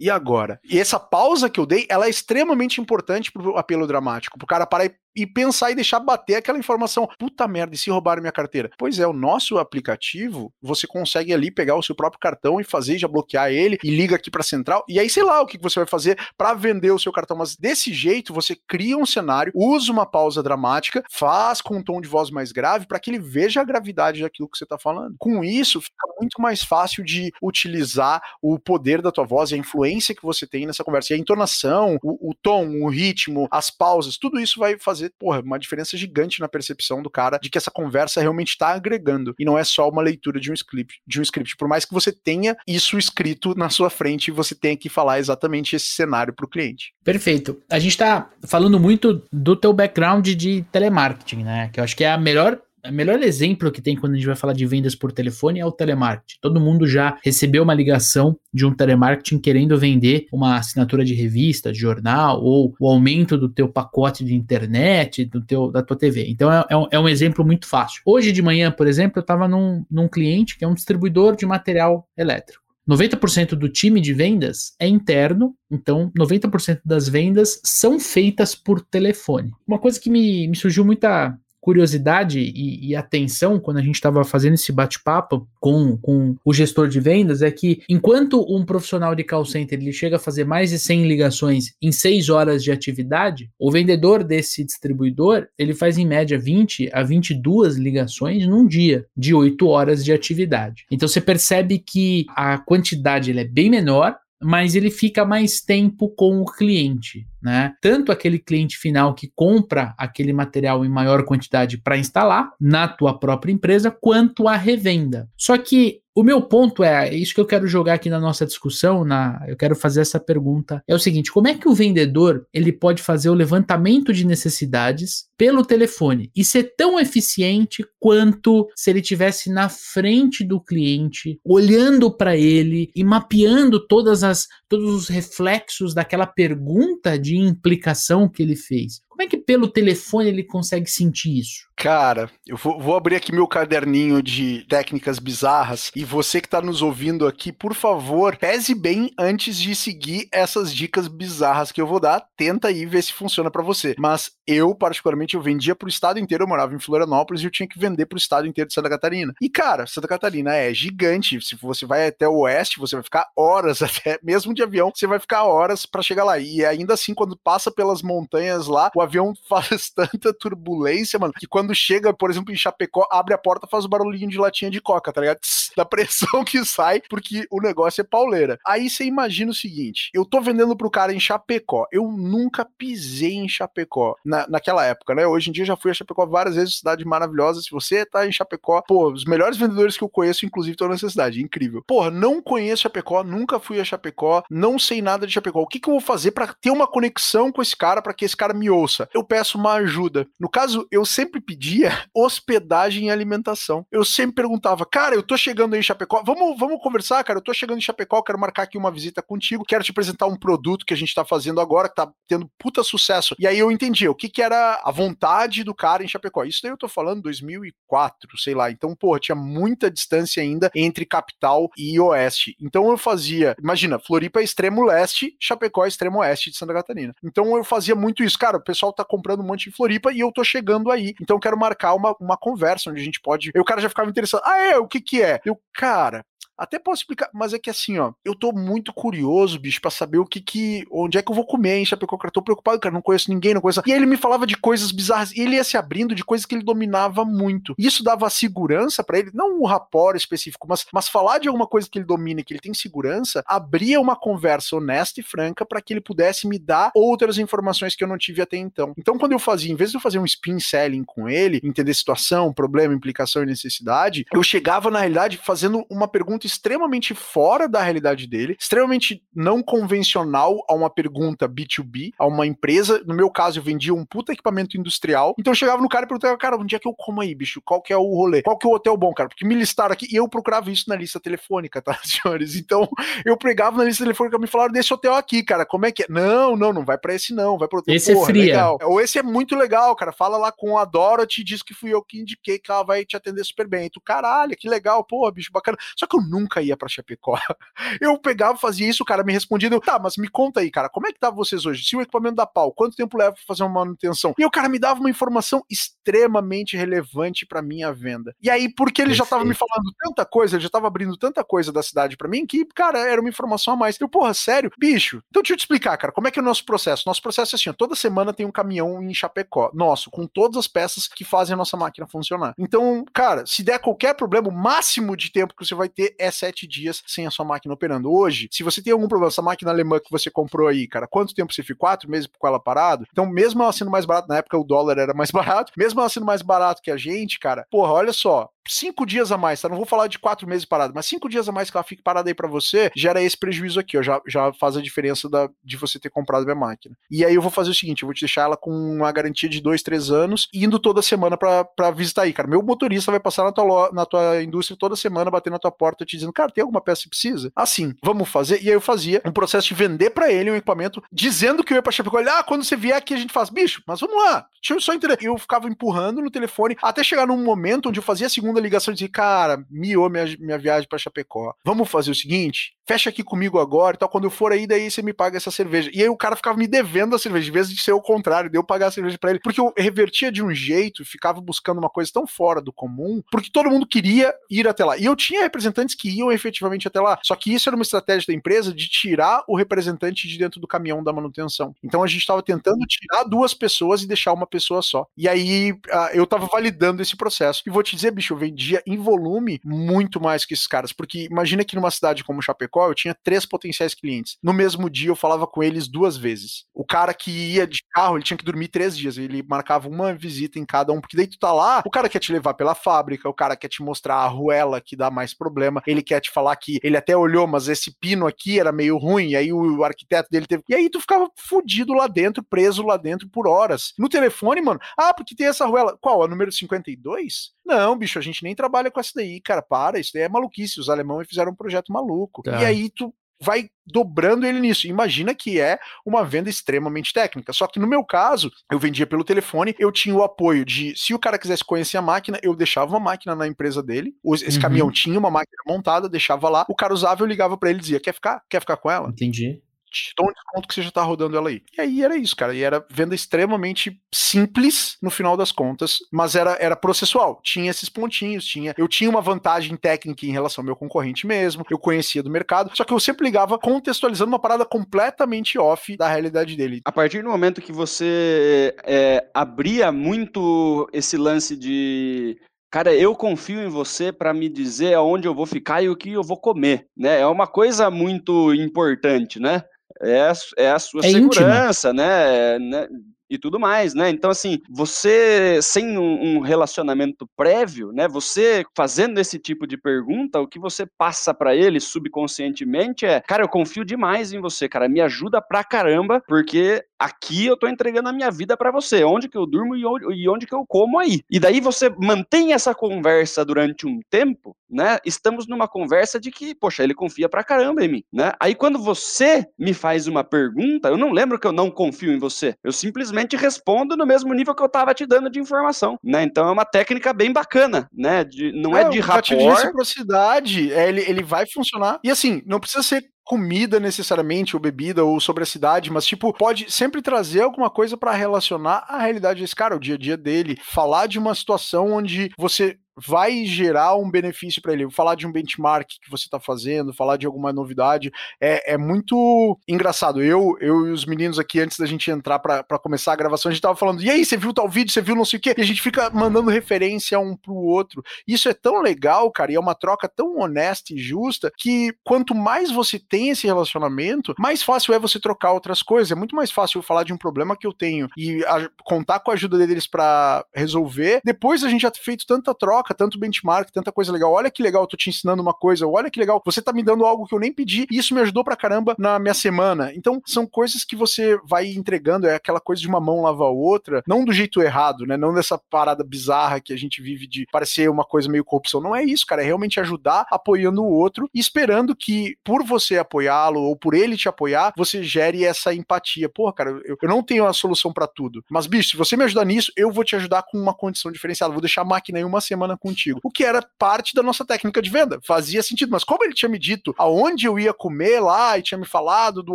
[0.00, 0.58] E agora?
[0.64, 4.66] E essa pausa que eu dei, ela é extremamente importante pro apelo dramático, pro cara
[4.66, 7.08] parar e e pensar e deixar bater aquela informação.
[7.18, 8.70] Puta merda, e se roubaram minha carteira?
[8.78, 12.98] Pois é, o nosso aplicativo, você consegue ali pegar o seu próprio cartão e fazer,
[12.98, 14.84] já bloquear ele e liga aqui para central.
[14.88, 17.36] E aí, sei lá o que você vai fazer para vender o seu cartão.
[17.36, 22.00] Mas desse jeito, você cria um cenário, usa uma pausa dramática, faz com um tom
[22.00, 25.16] de voz mais grave para que ele veja a gravidade daquilo que você tá falando.
[25.18, 29.58] Com isso, fica muito mais fácil de utilizar o poder da tua voz e a
[29.58, 31.12] influência fluência que você tem nessa conversa.
[31.12, 35.40] E a entonação, o, o tom, o ritmo, as pausas, tudo isso vai fazer, porra,
[35.40, 39.44] uma diferença gigante na percepção do cara de que essa conversa realmente está agregando e
[39.44, 41.56] não é só uma leitura de um script, de um script.
[41.56, 45.74] Por mais que você tenha isso escrito na sua frente você tenha que falar exatamente
[45.74, 46.92] esse cenário para o cliente.
[47.04, 47.60] Perfeito.
[47.70, 51.70] A gente está falando muito do teu background de telemarketing, né?
[51.72, 54.26] Que eu acho que é a melhor o melhor exemplo que tem quando a gente
[54.26, 56.38] vai falar de vendas por telefone é o telemarketing.
[56.40, 61.72] Todo mundo já recebeu uma ligação de um telemarketing querendo vender uma assinatura de revista,
[61.72, 66.26] de jornal, ou o aumento do teu pacote de internet, do teu, da tua TV.
[66.28, 68.00] Então é, é, um, é um, exemplo muito fácil.
[68.04, 71.46] Hoje de manhã, por exemplo, eu estava num, num cliente que é um distribuidor de
[71.46, 72.60] material elétrico.
[72.88, 79.52] 90% do time de vendas é interno, então 90% das vendas são feitas por telefone.
[79.66, 84.24] Uma coisa que me, me surgiu muita curiosidade e, e, atenção quando a gente estava
[84.24, 89.24] fazendo esse bate-papo com, com o gestor de vendas é que enquanto um profissional de
[89.24, 93.50] call center ele chega a fazer mais de 100 ligações em 6 horas de atividade,
[93.58, 99.34] o vendedor desse distribuidor ele faz em média 20 a 22 ligações num dia de
[99.34, 100.86] 8 horas de atividade.
[100.90, 106.40] Então você percebe que a quantidade é bem menor, mas ele fica mais tempo com
[106.40, 107.72] o cliente, né?
[107.80, 113.18] Tanto aquele cliente final que compra aquele material em maior quantidade para instalar na tua
[113.18, 115.28] própria empresa, quanto a revenda.
[115.36, 119.04] Só que o meu ponto é, isso que eu quero jogar aqui na nossa discussão,
[119.04, 122.72] na, eu quero fazer essa pergunta, é o seguinte, como é que o vendedor, ele
[122.72, 129.00] pode fazer o levantamento de necessidades pelo telefone e ser tão eficiente quanto se ele
[129.00, 135.94] tivesse na frente do cliente, olhando para ele e mapeando todas as todos os reflexos
[135.94, 139.02] daquela pergunta de implicação que ele fez.
[139.20, 141.68] Como é que pelo telefone ele consegue sentir isso?
[141.76, 146.60] Cara, eu vou, vou, abrir aqui meu caderninho de técnicas bizarras e você que está
[146.60, 151.86] nos ouvindo aqui, por favor, pese bem antes de seguir essas dicas bizarras que eu
[151.86, 152.22] vou dar.
[152.36, 153.94] Tenta aí ver se funciona para você.
[153.98, 156.44] Mas eu, particularmente, eu vendia pro estado inteiro.
[156.44, 159.32] Eu morava em Florianópolis e eu tinha que vender pro estado inteiro de Santa Catarina.
[159.40, 161.40] E, cara, Santa Catarina é gigante.
[161.40, 165.06] Se você vai até o oeste, você vai ficar horas até, mesmo de avião, você
[165.06, 166.38] vai ficar horas para chegar lá.
[166.38, 171.46] E ainda assim, quando passa pelas montanhas lá, o avião faz tanta turbulência, mano, que
[171.46, 174.80] quando chega, por exemplo, em Chapecó, abre a porta, faz o barulhinho de latinha de
[174.80, 175.38] coca, tá ligado?
[175.38, 178.58] Tss, da pressão que sai, porque o negócio é pauleira.
[178.66, 181.86] Aí você imagina o seguinte: eu tô vendendo pro cara em Chapecó.
[181.90, 185.26] Eu nunca pisei em Chapecó na, naquela época, né?
[185.26, 187.60] Hoje em dia já fui a Chapecó várias vezes, cidade maravilhosa.
[187.60, 191.08] Se você tá em Chapecó, pô, os melhores vendedores que eu conheço, inclusive, estão nessa
[191.08, 191.42] cidade.
[191.42, 191.82] Incrível.
[191.86, 195.60] Porra, não conheço Chapecó, nunca fui a Chapecó, não sei nada de Chapecó.
[195.60, 198.24] O que, que eu vou fazer para ter uma conexão com esse cara, para que
[198.24, 198.99] esse cara me ouça?
[199.14, 200.26] Eu peço uma ajuda.
[200.38, 203.86] No caso, eu sempre pedi pedia hospedagem e alimentação.
[203.92, 207.42] Eu sempre perguntava, cara, eu tô chegando aí em Chapecó, vamos, vamos conversar, cara, eu
[207.42, 210.86] tô chegando em Chapecó, quero marcar aqui uma visita contigo, quero te apresentar um produto
[210.86, 213.36] que a gente tá fazendo agora, que tá tendo puta sucesso.
[213.38, 216.44] E aí eu entendi o que que era a vontade do cara em Chapecó.
[216.44, 218.70] Isso daí eu tô falando 2004, sei lá.
[218.70, 222.56] Então, pô, tinha muita distância ainda entre capital e oeste.
[222.60, 227.14] Então eu fazia, imagina, Floripa é extremo leste, Chapecó é extremo oeste de Santa Catarina.
[227.22, 228.38] Então eu fazia muito isso.
[228.38, 231.14] Cara, o pessoal tá comprando um monte de Floripa e eu tô chegando aí.
[231.20, 233.50] Então eu quero marcar uma, uma conversa onde a gente pode.
[233.54, 234.42] E o cara já ficava interessado.
[234.44, 234.78] Ah, é?
[234.78, 235.40] O que que é?
[235.44, 236.24] Eu, cara,
[236.60, 240.18] até posso explicar, mas é que assim, ó, eu tô muito curioso, bicho, para saber
[240.18, 242.92] o que que, onde é que eu vou comer em Chapecó, cara, tô preocupado, cara,
[242.92, 243.80] não conheço ninguém, não conheço.
[243.86, 246.44] E aí ele me falava de coisas bizarras, e ele ia se abrindo de coisas
[246.44, 247.74] que ele dominava muito.
[247.78, 251.66] E isso dava segurança para ele, não um rapor específico, mas, mas falar de alguma
[251.66, 255.80] coisa que ele domina, que ele tem segurança, abria uma conversa honesta e franca para
[255.80, 258.92] que ele pudesse me dar outras informações que eu não tive até então.
[258.98, 261.94] Então, quando eu fazia, em vez de eu fazer um spin selling com ele, entender
[261.94, 267.82] situação, problema, implicação e necessidade, eu chegava na realidade fazendo uma pergunta extremamente fora da
[267.82, 273.02] realidade dele, extremamente não convencional a uma pergunta B2B, a uma empresa.
[273.06, 275.34] No meu caso, eu vendia um puta equipamento industrial.
[275.38, 277.60] Então eu chegava no cara e perguntava, cara, onde é que eu como aí, bicho?
[277.64, 278.42] Qual que é o rolê?
[278.42, 279.28] Qual que é o hotel bom, cara?
[279.28, 282.56] Porque me listaram aqui e eu procurava isso na lista telefônica, tá, senhores?
[282.56, 282.88] Então
[283.24, 286.06] eu pregava na lista telefônica, me falaram desse hotel aqui, cara, como é que é?
[286.08, 287.94] Não, não, não vai para esse não, vai pro hotel.
[287.94, 288.44] Esse é Porra, é fria.
[288.44, 288.78] Legal.
[288.82, 290.12] Ou esse é muito legal, cara.
[290.12, 293.16] Fala lá com a Dorothy, diz que fui eu que indiquei que ela vai te
[293.16, 293.86] atender super bem.
[293.86, 295.78] E tu, caralho, que legal, porra, bicho, bacana.
[295.96, 297.38] Só que eu nunca nunca ia para Chapecó.
[298.00, 301.06] Eu pegava, fazia isso, o cara me respondia, tá, mas me conta aí, cara, como
[301.06, 301.84] é que tá vocês hoje?
[301.84, 304.34] Se o equipamento dá pau, quanto tempo leva pra fazer uma manutenção?
[304.38, 308.34] E o cara me dava uma informação extremamente relevante para minha venda.
[308.42, 309.28] E aí, porque ele Perfeito.
[309.28, 312.28] já tava me falando tanta coisa, ele já tava abrindo tanta coisa da cidade para
[312.28, 314.00] mim, que, cara, era uma informação a mais.
[314.00, 314.70] Eu, porra, sério?
[314.78, 317.04] Bicho, então deixa eu te explicar, cara, como é que é o nosso processo?
[317.06, 320.56] Nosso processo é assim, ó, toda semana tem um caminhão em Chapecó, nosso, com todas
[320.56, 322.54] as peças que fazem a nossa máquina funcionar.
[322.58, 326.29] Então, cara, se der qualquer problema, o máximo de tempo que você vai ter é
[326.30, 328.12] sete dias sem a sua máquina operando.
[328.12, 331.34] Hoje, se você tem algum problema, essa máquina alemã que você comprou aí, cara, quanto
[331.34, 331.80] tempo você ficou?
[331.80, 333.06] Quatro meses com ela parado?
[333.10, 336.08] Então, mesmo ela sendo mais barata, na época o dólar era mais barato, mesmo ela
[336.10, 339.68] sendo mais barato que a gente, cara, porra, olha só, cinco dias a mais, tá?
[339.68, 342.02] Não vou falar de quatro meses parado, mas cinco dias a mais que ela fique
[342.02, 344.02] parada aí para você, gera esse prejuízo aqui, ó.
[344.02, 346.96] Já, já faz a diferença da, de você ter comprado minha máquina.
[347.10, 349.48] E aí eu vou fazer o seguinte: eu vou te deixar ela com uma garantia
[349.48, 352.48] de dois, três anos, indo toda semana para visitar aí, cara.
[352.48, 356.04] Meu motorista vai passar na tua, na tua indústria toda semana, bater na tua porta,
[356.04, 357.52] te dizendo, cara, tem alguma peça que precisa?
[357.54, 358.62] Assim, vamos fazer.
[358.62, 361.76] E aí eu fazia um processo de vender para ele um equipamento, dizendo que eu
[361.76, 362.18] ia pra Chapecó.
[362.18, 364.92] Ah, quando você vier aqui a gente faz, bicho, mas vamos lá, deixa eu só
[364.94, 365.18] entender.
[365.20, 368.92] Eu ficava empurrando no telefone até chegar num momento onde eu fazia a segunda ligação
[368.92, 371.54] e cara, cara, miou minha, minha viagem para Chapecó.
[371.64, 372.74] Vamos fazer o seguinte?
[372.90, 375.88] Fecha aqui comigo agora, então quando eu for aí, daí você me paga essa cerveja.
[375.94, 378.50] E aí o cara ficava me devendo a cerveja, em vez de ser o contrário,
[378.50, 381.78] de eu pagar a cerveja para ele, porque eu revertia de um jeito, ficava buscando
[381.78, 384.98] uma coisa tão fora do comum, porque todo mundo queria ir até lá.
[384.98, 387.16] E eu tinha representantes que iam efetivamente até lá.
[387.22, 390.66] Só que isso era uma estratégia da empresa de tirar o representante de dentro do
[390.66, 391.72] caminhão da manutenção.
[391.84, 395.06] Então a gente estava tentando tirar duas pessoas e deixar uma pessoa só.
[395.16, 395.72] E aí
[396.12, 397.62] eu estava validando esse processo.
[397.64, 400.92] E vou te dizer, bicho, eu vendia em volume muito mais que esses caras.
[400.92, 404.36] Porque imagina que numa cidade como Chapecó, eu tinha três potenciais clientes.
[404.42, 406.64] No mesmo dia, eu falava com eles duas vezes.
[406.74, 409.18] O cara que ia de carro, ele tinha que dormir três dias.
[409.18, 412.18] Ele marcava uma visita em cada um, porque daí tu tá lá, o cara quer
[412.18, 415.82] te levar pela fábrica, o cara quer te mostrar a ruela que dá mais problema,
[415.86, 419.30] ele quer te falar que ele até olhou, mas esse pino aqui era meio ruim,
[419.30, 420.62] e aí o arquiteto dele teve.
[420.68, 423.92] E aí tu ficava fudido lá dentro, preso lá dentro por horas.
[423.98, 425.96] No telefone, mano, ah, porque tem essa ruela.
[426.00, 426.22] Qual?
[426.22, 427.52] A número 52?
[427.64, 430.80] Não, bicho, a gente nem trabalha com essa daí, cara, para, isso daí é maluquice,
[430.80, 432.42] os alemães fizeram um projeto maluco.
[432.42, 432.60] Tá.
[432.60, 434.86] E aí tu vai dobrando ele nisso.
[434.86, 437.52] Imagina que é uma venda extremamente técnica.
[437.52, 441.14] Só que no meu caso, eu vendia pelo telefone, eu tinha o apoio de, se
[441.14, 444.62] o cara quisesse conhecer a máquina, eu deixava uma máquina na empresa dele, esse uhum.
[444.62, 447.82] caminhão tinha uma máquina montada, deixava lá, o cara usava, eu ligava para ele e
[447.82, 448.42] dizia, quer ficar?
[448.48, 449.08] Quer ficar com ela?
[449.08, 451.62] Entendi te dou um desconto que você já tá rodando ela aí.
[451.76, 452.54] E aí era isso, cara.
[452.54, 457.40] E era venda extremamente simples no final das contas, mas era, era processual.
[457.42, 458.74] Tinha esses pontinhos, tinha.
[458.76, 462.70] Eu tinha uma vantagem técnica em relação ao meu concorrente mesmo, eu conhecia do mercado,
[462.74, 466.80] só que eu sempre ligava contextualizando uma parada completamente off da realidade dele.
[466.84, 472.38] A partir do momento que você é, abria muito esse lance de
[472.72, 476.12] Cara, eu confio em você para me dizer aonde eu vou ficar e o que
[476.12, 477.18] eu vou comer, né?
[477.18, 479.64] É uma coisa muito importante, né?
[480.02, 482.88] É, é a sua é segurança, né, né?
[483.28, 484.10] E tudo mais, né?
[484.10, 488.08] Então, assim, você sem um, um relacionamento prévio, né?
[488.08, 493.44] Você fazendo esse tipo de pergunta, o que você passa para ele subconscientemente é, cara,
[493.44, 498.10] eu confio demais em você, cara, me ajuda pra caramba, porque aqui eu tô entregando
[498.10, 500.66] a minha vida para você, onde que eu durmo e onde, e onde, que eu
[500.68, 501.22] como aí.
[501.30, 504.98] E daí você mantém essa conversa durante um tempo, né?
[505.04, 508.32] Estamos numa conversa de que, poxa, ele confia pra caramba em mim, né?
[508.38, 512.18] Aí quando você me faz uma pergunta, eu não lembro que eu não confio em
[512.18, 512.54] você.
[512.62, 516.22] Eu simplesmente respondo no mesmo nível que eu tava te dando de informação, né?
[516.22, 518.24] Então é uma técnica bem bacana, né?
[518.24, 519.26] De, não é, é de rapport.
[519.26, 521.98] de reciprocidade, é, ele, ele vai funcionar.
[522.04, 526.32] E assim, não precisa ser comida necessariamente, ou bebida, ou sobre a cidade, mas tipo,
[526.32, 530.16] pode sempre trazer alguma coisa para relacionar a realidade desse cara, o dia a dia
[530.16, 534.90] dele, falar de uma situação onde você vai gerar um benefício para ele.
[534.90, 538.10] Falar de um benchmark que você está fazendo, falar de alguma novidade,
[538.40, 540.22] é, é muito engraçado.
[540.22, 543.52] Eu, eu e os meninos aqui, antes da gente entrar para começar a gravação, a
[543.52, 545.54] gente tava falando, e aí, você viu tal vídeo, você viu não sei o quê?
[545.56, 548.02] E a gente fica mandando referência um pro outro.
[548.26, 552.34] Isso é tão legal, cara, e é uma troca tão honesta e justa, que quanto
[552.34, 556.12] mais você tem esse relacionamento, mais fácil é você trocar outras coisas.
[556.12, 559.20] É muito mais fácil eu falar de um problema que eu tenho e a, contar
[559.20, 561.20] com a ajuda deles para resolver.
[561.24, 564.32] Depois a gente já feito tanta troca, troca, tanto benchmark, tanta coisa legal.
[564.32, 565.86] Olha que legal, eu tô te ensinando uma coisa.
[565.86, 568.20] Olha que legal, você tá me dando algo que eu nem pedi e isso me
[568.20, 569.92] ajudou pra caramba na minha semana.
[569.94, 573.50] Então, são coisas que você vai entregando, é aquela coisa de uma mão lavar a
[573.50, 575.16] outra, não do jeito errado, né?
[575.16, 578.80] Não dessa parada bizarra que a gente vive de parecer uma coisa meio corrupção.
[578.80, 579.42] Não é isso, cara.
[579.42, 584.16] É realmente ajudar apoiando o outro e esperando que, por você apoiá-lo ou por ele
[584.16, 586.28] te apoiar, você gere essa empatia.
[586.28, 588.44] Porra, cara, eu, eu não tenho a solução para tudo.
[588.50, 591.52] Mas, bicho, se você me ajudar nisso, eu vou te ajudar com uma condição diferenciada.
[591.52, 593.20] Vou deixar a máquina aí uma semana contigo.
[593.22, 595.20] O que era parte da nossa técnica de venda.
[595.24, 595.90] Fazia sentido.
[595.90, 599.42] Mas como ele tinha me dito aonde eu ia comer lá e tinha me falado
[599.42, 599.54] do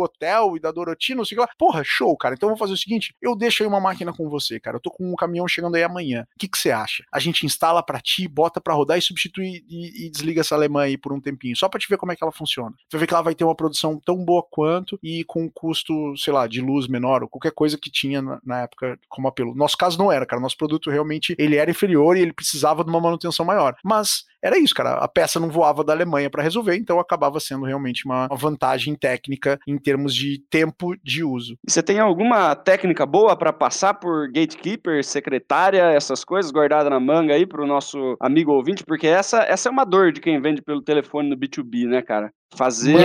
[0.00, 1.54] hotel e da Doroti, não sei o que lá.
[1.58, 2.34] Porra, show, cara.
[2.34, 4.76] Então vamos fazer o seguinte: eu deixo aí uma máquina com você, cara.
[4.76, 6.26] Eu tô com um caminhão chegando aí amanhã.
[6.34, 7.04] O que, que você acha?
[7.12, 10.82] A gente instala para ti, bota para rodar e substitui e, e, desliga essa alemã
[10.82, 12.74] aí por um tempinho, só para te ver como é que ela funciona.
[12.88, 16.16] Você ver que ela vai ter uma produção tão boa quanto e com um custo,
[16.16, 19.54] sei lá, de luz menor ou qualquer coisa que tinha na, na época como apelo.
[19.54, 20.40] Nosso caso não era, cara.
[20.40, 23.74] Nosso produto realmente ele era inferior e ele precisava de uma manutenção maior.
[23.84, 24.94] Mas era isso, cara.
[24.94, 29.58] A peça não voava da Alemanha para resolver, então acabava sendo realmente uma vantagem técnica
[29.66, 31.58] em termos de tempo de uso.
[31.66, 37.00] E você tem alguma técnica boa para passar por gatekeeper, secretária, essas coisas guardadas na
[37.00, 38.84] manga aí para o nosso amigo ouvinte?
[38.84, 42.30] Porque essa, essa é uma dor de quem vende pelo telefone no B2B, né, cara?
[42.54, 42.96] Fazer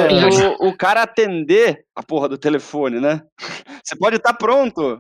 [0.61, 3.21] o, o, cara atender a porra do telefone, né?
[3.83, 4.99] Você pode estar tá pronto.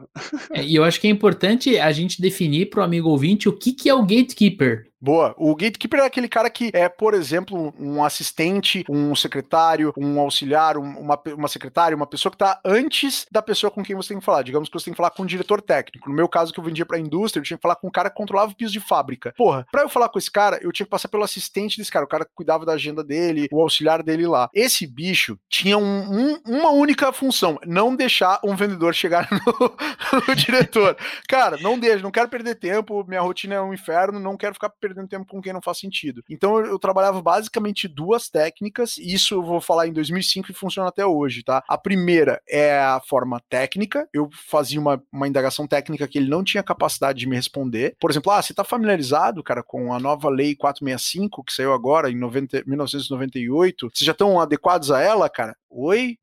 [0.51, 3.55] É, e eu acho que é importante a gente definir para o amigo ouvinte o
[3.55, 4.90] que, que é o gatekeeper.
[5.01, 5.33] Boa.
[5.35, 10.77] O gatekeeper é aquele cara que é, por exemplo, um assistente, um secretário, um auxiliar,
[10.77, 14.25] uma, uma secretária, uma pessoa que está antes da pessoa com quem você tem que
[14.25, 14.43] falar.
[14.43, 16.07] Digamos que você tem que falar com um diretor técnico.
[16.07, 17.91] No meu caso, que eu vendia para a indústria, eu tinha que falar com um
[17.91, 19.33] cara que controlava o piso de fábrica.
[19.35, 22.05] Porra, para eu falar com esse cara, eu tinha que passar pelo assistente desse cara,
[22.05, 24.49] o cara que cuidava da agenda dele, o auxiliar dele lá.
[24.53, 30.35] Esse bicho tinha um, um, uma única função: não deixar um vendedor chegar no, no
[30.35, 30.95] diretor.
[31.27, 34.69] Cara, não deixa, não quero perder tempo, minha rotina é um inferno, não quero ficar
[34.69, 36.23] perdendo perdendo tempo com quem não faz sentido.
[36.29, 40.89] Então eu, trabalhava basicamente duas técnicas, e isso eu vou falar em 2005 e funciona
[40.89, 41.63] até hoje, tá?
[41.67, 46.43] A primeira é a forma técnica, eu fazia uma, uma indagação técnica que ele não
[46.43, 47.95] tinha capacidade de me responder.
[47.99, 52.09] Por exemplo, ah, você tá familiarizado, cara, com a nova lei 465 que saiu agora
[52.09, 53.89] em 90, 1998?
[53.89, 55.55] Vocês já estão adequados a ela, cara?
[55.73, 56.17] Oi?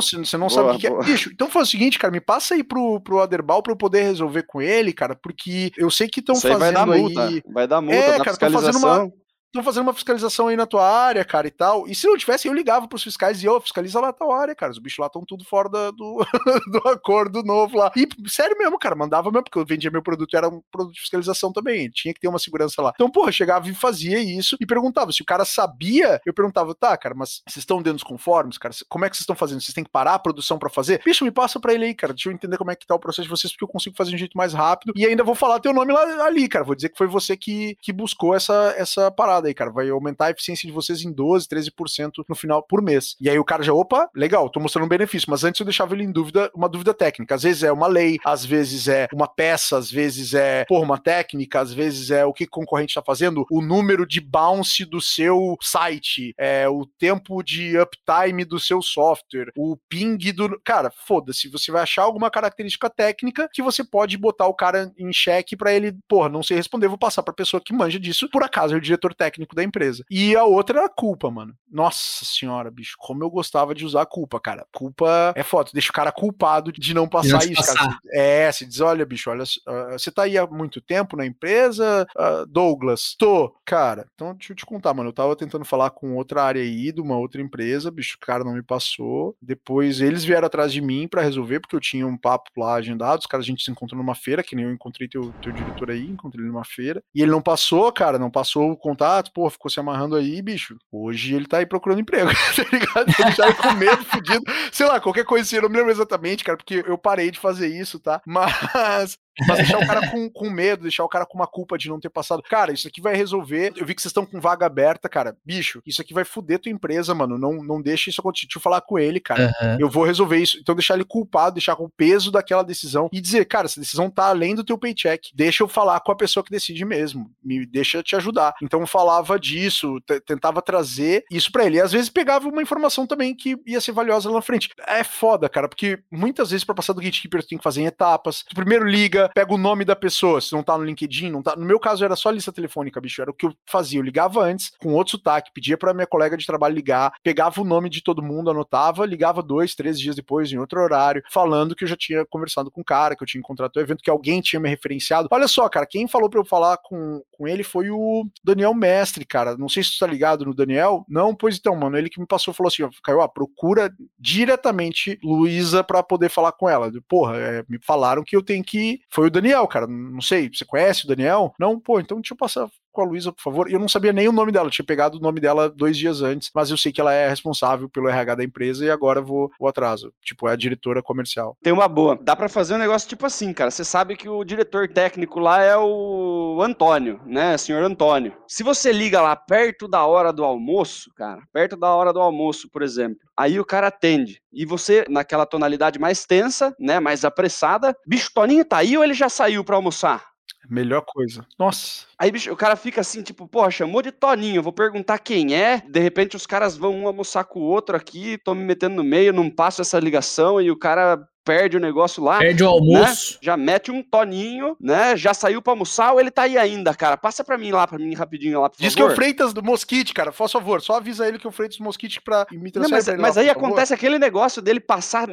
[0.00, 0.98] Você, não, você não boa, sabe o que, é.
[1.04, 4.02] Bicho, então faz o seguinte, cara, me passa aí pro, pro Aderbal pra eu poder
[4.02, 7.42] resolver com ele, cara, porque eu sei que estão fazendo vai dar multa, aí...
[7.52, 8.72] Vai dar multa, é, cara, fiscalização.
[8.72, 9.12] Fazendo uma,
[9.54, 11.86] estão fazendo uma fiscalização aí na tua área, cara, e tal.
[11.86, 14.54] E se não tivesse, eu ligava pros fiscais e eu fiscaliza lá a tua área,
[14.54, 14.72] cara.
[14.72, 16.26] Os bichos lá estão tudo fora da, do,
[16.72, 17.92] do acordo novo lá.
[17.96, 21.00] E sério mesmo, cara, mandava mesmo, porque eu vendia meu produto, era um produto de
[21.00, 21.88] fiscalização também.
[21.90, 22.92] Tinha que ter uma segurança lá.
[22.94, 25.12] Então, porra, chegava e fazia isso e perguntava.
[25.12, 28.74] Se o cara sabia, eu perguntava, tá, cara, mas vocês estão dentro dos conformes, cara?
[28.88, 29.60] Como é que vocês estão fazendo?
[29.60, 31.00] Vocês têm que parar a produção para fazer?
[31.04, 32.12] Bicho, me passa pra ele aí, cara.
[32.12, 34.10] Deixa eu entender como é que tá o processo de vocês, porque eu consigo fazer
[34.10, 34.92] de um jeito mais rápido.
[34.96, 36.64] E ainda vou falar teu nome lá ali, cara.
[36.64, 39.70] Vou dizer que foi você que, que buscou essa, essa parada aí, cara.
[39.70, 43.16] Vai aumentar a eficiência de vocês em 12, 13% no final por mês.
[43.20, 45.94] E aí o cara já, opa, legal, tô mostrando um benefício, mas antes eu deixava
[45.94, 47.34] ele em dúvida, uma dúvida técnica.
[47.34, 50.98] Às vezes é uma lei, às vezes é uma peça, às vezes é, porra, uma
[50.98, 55.00] técnica, às vezes é o que o concorrente tá fazendo, o número de bounce do
[55.00, 60.60] seu site, é o tempo de uptime do seu software, o ping do.
[60.64, 65.12] Cara, foda-se, você vai achar alguma característica técnica que você pode botar o cara em
[65.12, 68.42] xeque para ele, porra, não sei responder, vou passar pra pessoa que manja disso, por
[68.42, 70.04] acaso é o diretor técnico da empresa.
[70.10, 71.54] E a outra era a culpa, mano.
[71.70, 74.66] Nossa senhora, bicho, como eu gostava de usar a culpa, cara.
[74.72, 77.74] Culpa é foto, deixa o cara culpado de não passar não isso, passar.
[77.74, 77.98] cara.
[78.12, 82.06] É, se diz, olha, bicho, olha, uh, você tá aí há muito tempo na empresa,
[82.16, 83.16] uh, Douglas?
[83.18, 83.54] Tô.
[83.64, 85.08] Cara, então deixa eu te contar, mano.
[85.08, 88.44] Eu tava tentando falar com outra área aí, de uma outra empresa, bicho, o cara
[88.44, 89.36] não me passou.
[89.40, 93.20] Depois eles vieram atrás de mim para resolver, porque eu tinha um papo lá agendado.
[93.20, 95.90] Os caras, a gente se encontrou numa feira, que nem eu encontrei teu, teu diretor
[95.90, 97.02] aí, encontrei ele numa feira.
[97.14, 100.76] E ele não passou, cara, não passou o contato, pô, ficou se amarrando aí, bicho.
[100.90, 103.14] Hoje ele tá aí procurando emprego, tá ligado?
[103.18, 104.44] Ele tá com medo, fudido.
[104.72, 107.38] Sei lá, qualquer coisa assim, eu não me lembro exatamente, cara, porque eu parei de
[107.38, 108.20] fazer isso, tá?
[108.26, 111.88] Mas mas deixar o cara com, com medo, deixar o cara com uma culpa de
[111.88, 112.42] não ter passado.
[112.42, 113.72] Cara, isso aqui vai resolver.
[113.76, 115.36] Eu vi que vocês estão com vaga aberta, cara.
[115.44, 117.38] Bicho, isso aqui vai fuder tua empresa, mano.
[117.38, 118.46] Não, não deixa isso acontecer.
[118.46, 119.52] Deixa eu falar com ele, cara.
[119.60, 119.76] Uhum.
[119.80, 120.58] Eu vou resolver isso.
[120.58, 124.10] Então deixar ele culpado, deixar com o peso daquela decisão e dizer, cara, essa decisão
[124.10, 125.30] tá além do teu paycheck.
[125.34, 127.30] Deixa eu falar com a pessoa que decide mesmo.
[127.42, 128.54] Me deixa te ajudar.
[128.62, 131.76] Então eu falava disso, tentava trazer isso para ele.
[131.76, 134.70] E às vezes pegava uma informação também que ia ser valiosa lá na frente.
[134.86, 137.86] É foda, cara, porque muitas vezes para passar do gatekeeper tu tem que fazer em
[137.86, 138.44] etapas.
[138.48, 141.56] Tu primeiro liga, pega o nome da pessoa, se não tá no LinkedIn, não tá.
[141.56, 143.98] No meu caso era só lista telefônica, bicho, era o que eu fazia.
[143.98, 147.64] Eu ligava antes, com outro sotaque, pedia para minha colega de trabalho ligar, pegava o
[147.64, 151.84] nome de todo mundo, anotava, ligava dois, três dias depois, em outro horário, falando que
[151.84, 154.40] eu já tinha conversado com o cara, que eu tinha encontrado o evento, que alguém
[154.40, 155.28] tinha me referenciado.
[155.30, 159.24] Olha só, cara, quem falou para eu falar com, com ele foi o Daniel Mestre,
[159.24, 159.56] cara.
[159.56, 161.04] Não sei se tu tá ligado no Daniel.
[161.08, 165.82] Não, pois então, mano, ele que me passou falou assim: ó, Caio, procura diretamente Luísa
[165.82, 166.90] para poder falar com ela.
[167.08, 169.00] Porra, é, me falaram que eu tenho que.
[169.14, 169.86] Foi o Daniel cara.
[169.86, 171.54] Não sei, você conhece o Daniel?
[171.58, 173.70] Não, pô, então deixa eu passar com a Luísa, por favor.
[173.70, 176.50] Eu não sabia nem o nome dela, tinha pegado o nome dela dois dias antes,
[176.54, 179.68] mas eu sei que ela é responsável pelo RH da empresa e agora vou, vou
[179.68, 180.12] atraso.
[180.22, 181.56] Tipo, é a diretora comercial.
[181.62, 182.18] Tem uma boa.
[182.22, 183.70] Dá para fazer um negócio tipo assim, cara.
[183.70, 187.58] Você sabe que o diretor técnico lá é o Antônio, né?
[187.58, 188.32] Senhor Antônio.
[188.46, 192.70] Se você liga lá perto da hora do almoço, cara, perto da hora do almoço,
[192.70, 194.40] por exemplo, aí o cara atende.
[194.52, 197.00] E você, naquela tonalidade mais tensa, né?
[197.00, 200.33] Mais apressada, bicho, Toninho tá aí ou ele já saiu para almoçar?
[200.68, 201.46] Melhor coisa.
[201.58, 202.06] Nossa.
[202.18, 205.80] Aí, bicho, o cara fica assim, tipo, pô, chamou de Toninho, vou perguntar quem é.
[205.80, 209.04] De repente os caras vão um almoçar com o outro aqui, tô me metendo no
[209.04, 212.38] meio, não passo essa ligação e o cara perde o negócio lá.
[212.38, 213.34] Perde o almoço.
[213.34, 213.38] Né?
[213.42, 215.16] Já mete um toninho, né?
[215.16, 217.16] Já saiu pra almoçar ou ele tá aí ainda, cara?
[217.16, 219.06] Passa pra mim lá, pra mim rapidinho lá, por Diz favor.
[219.06, 220.32] que é o Freitas do Mosquite, cara.
[220.32, 223.06] Por favor, só avisa ele que é o Freitas do Mosquite pra me Não, mas,
[223.08, 223.66] mas lá, aí por favor.
[223.66, 225.28] acontece aquele negócio dele passar.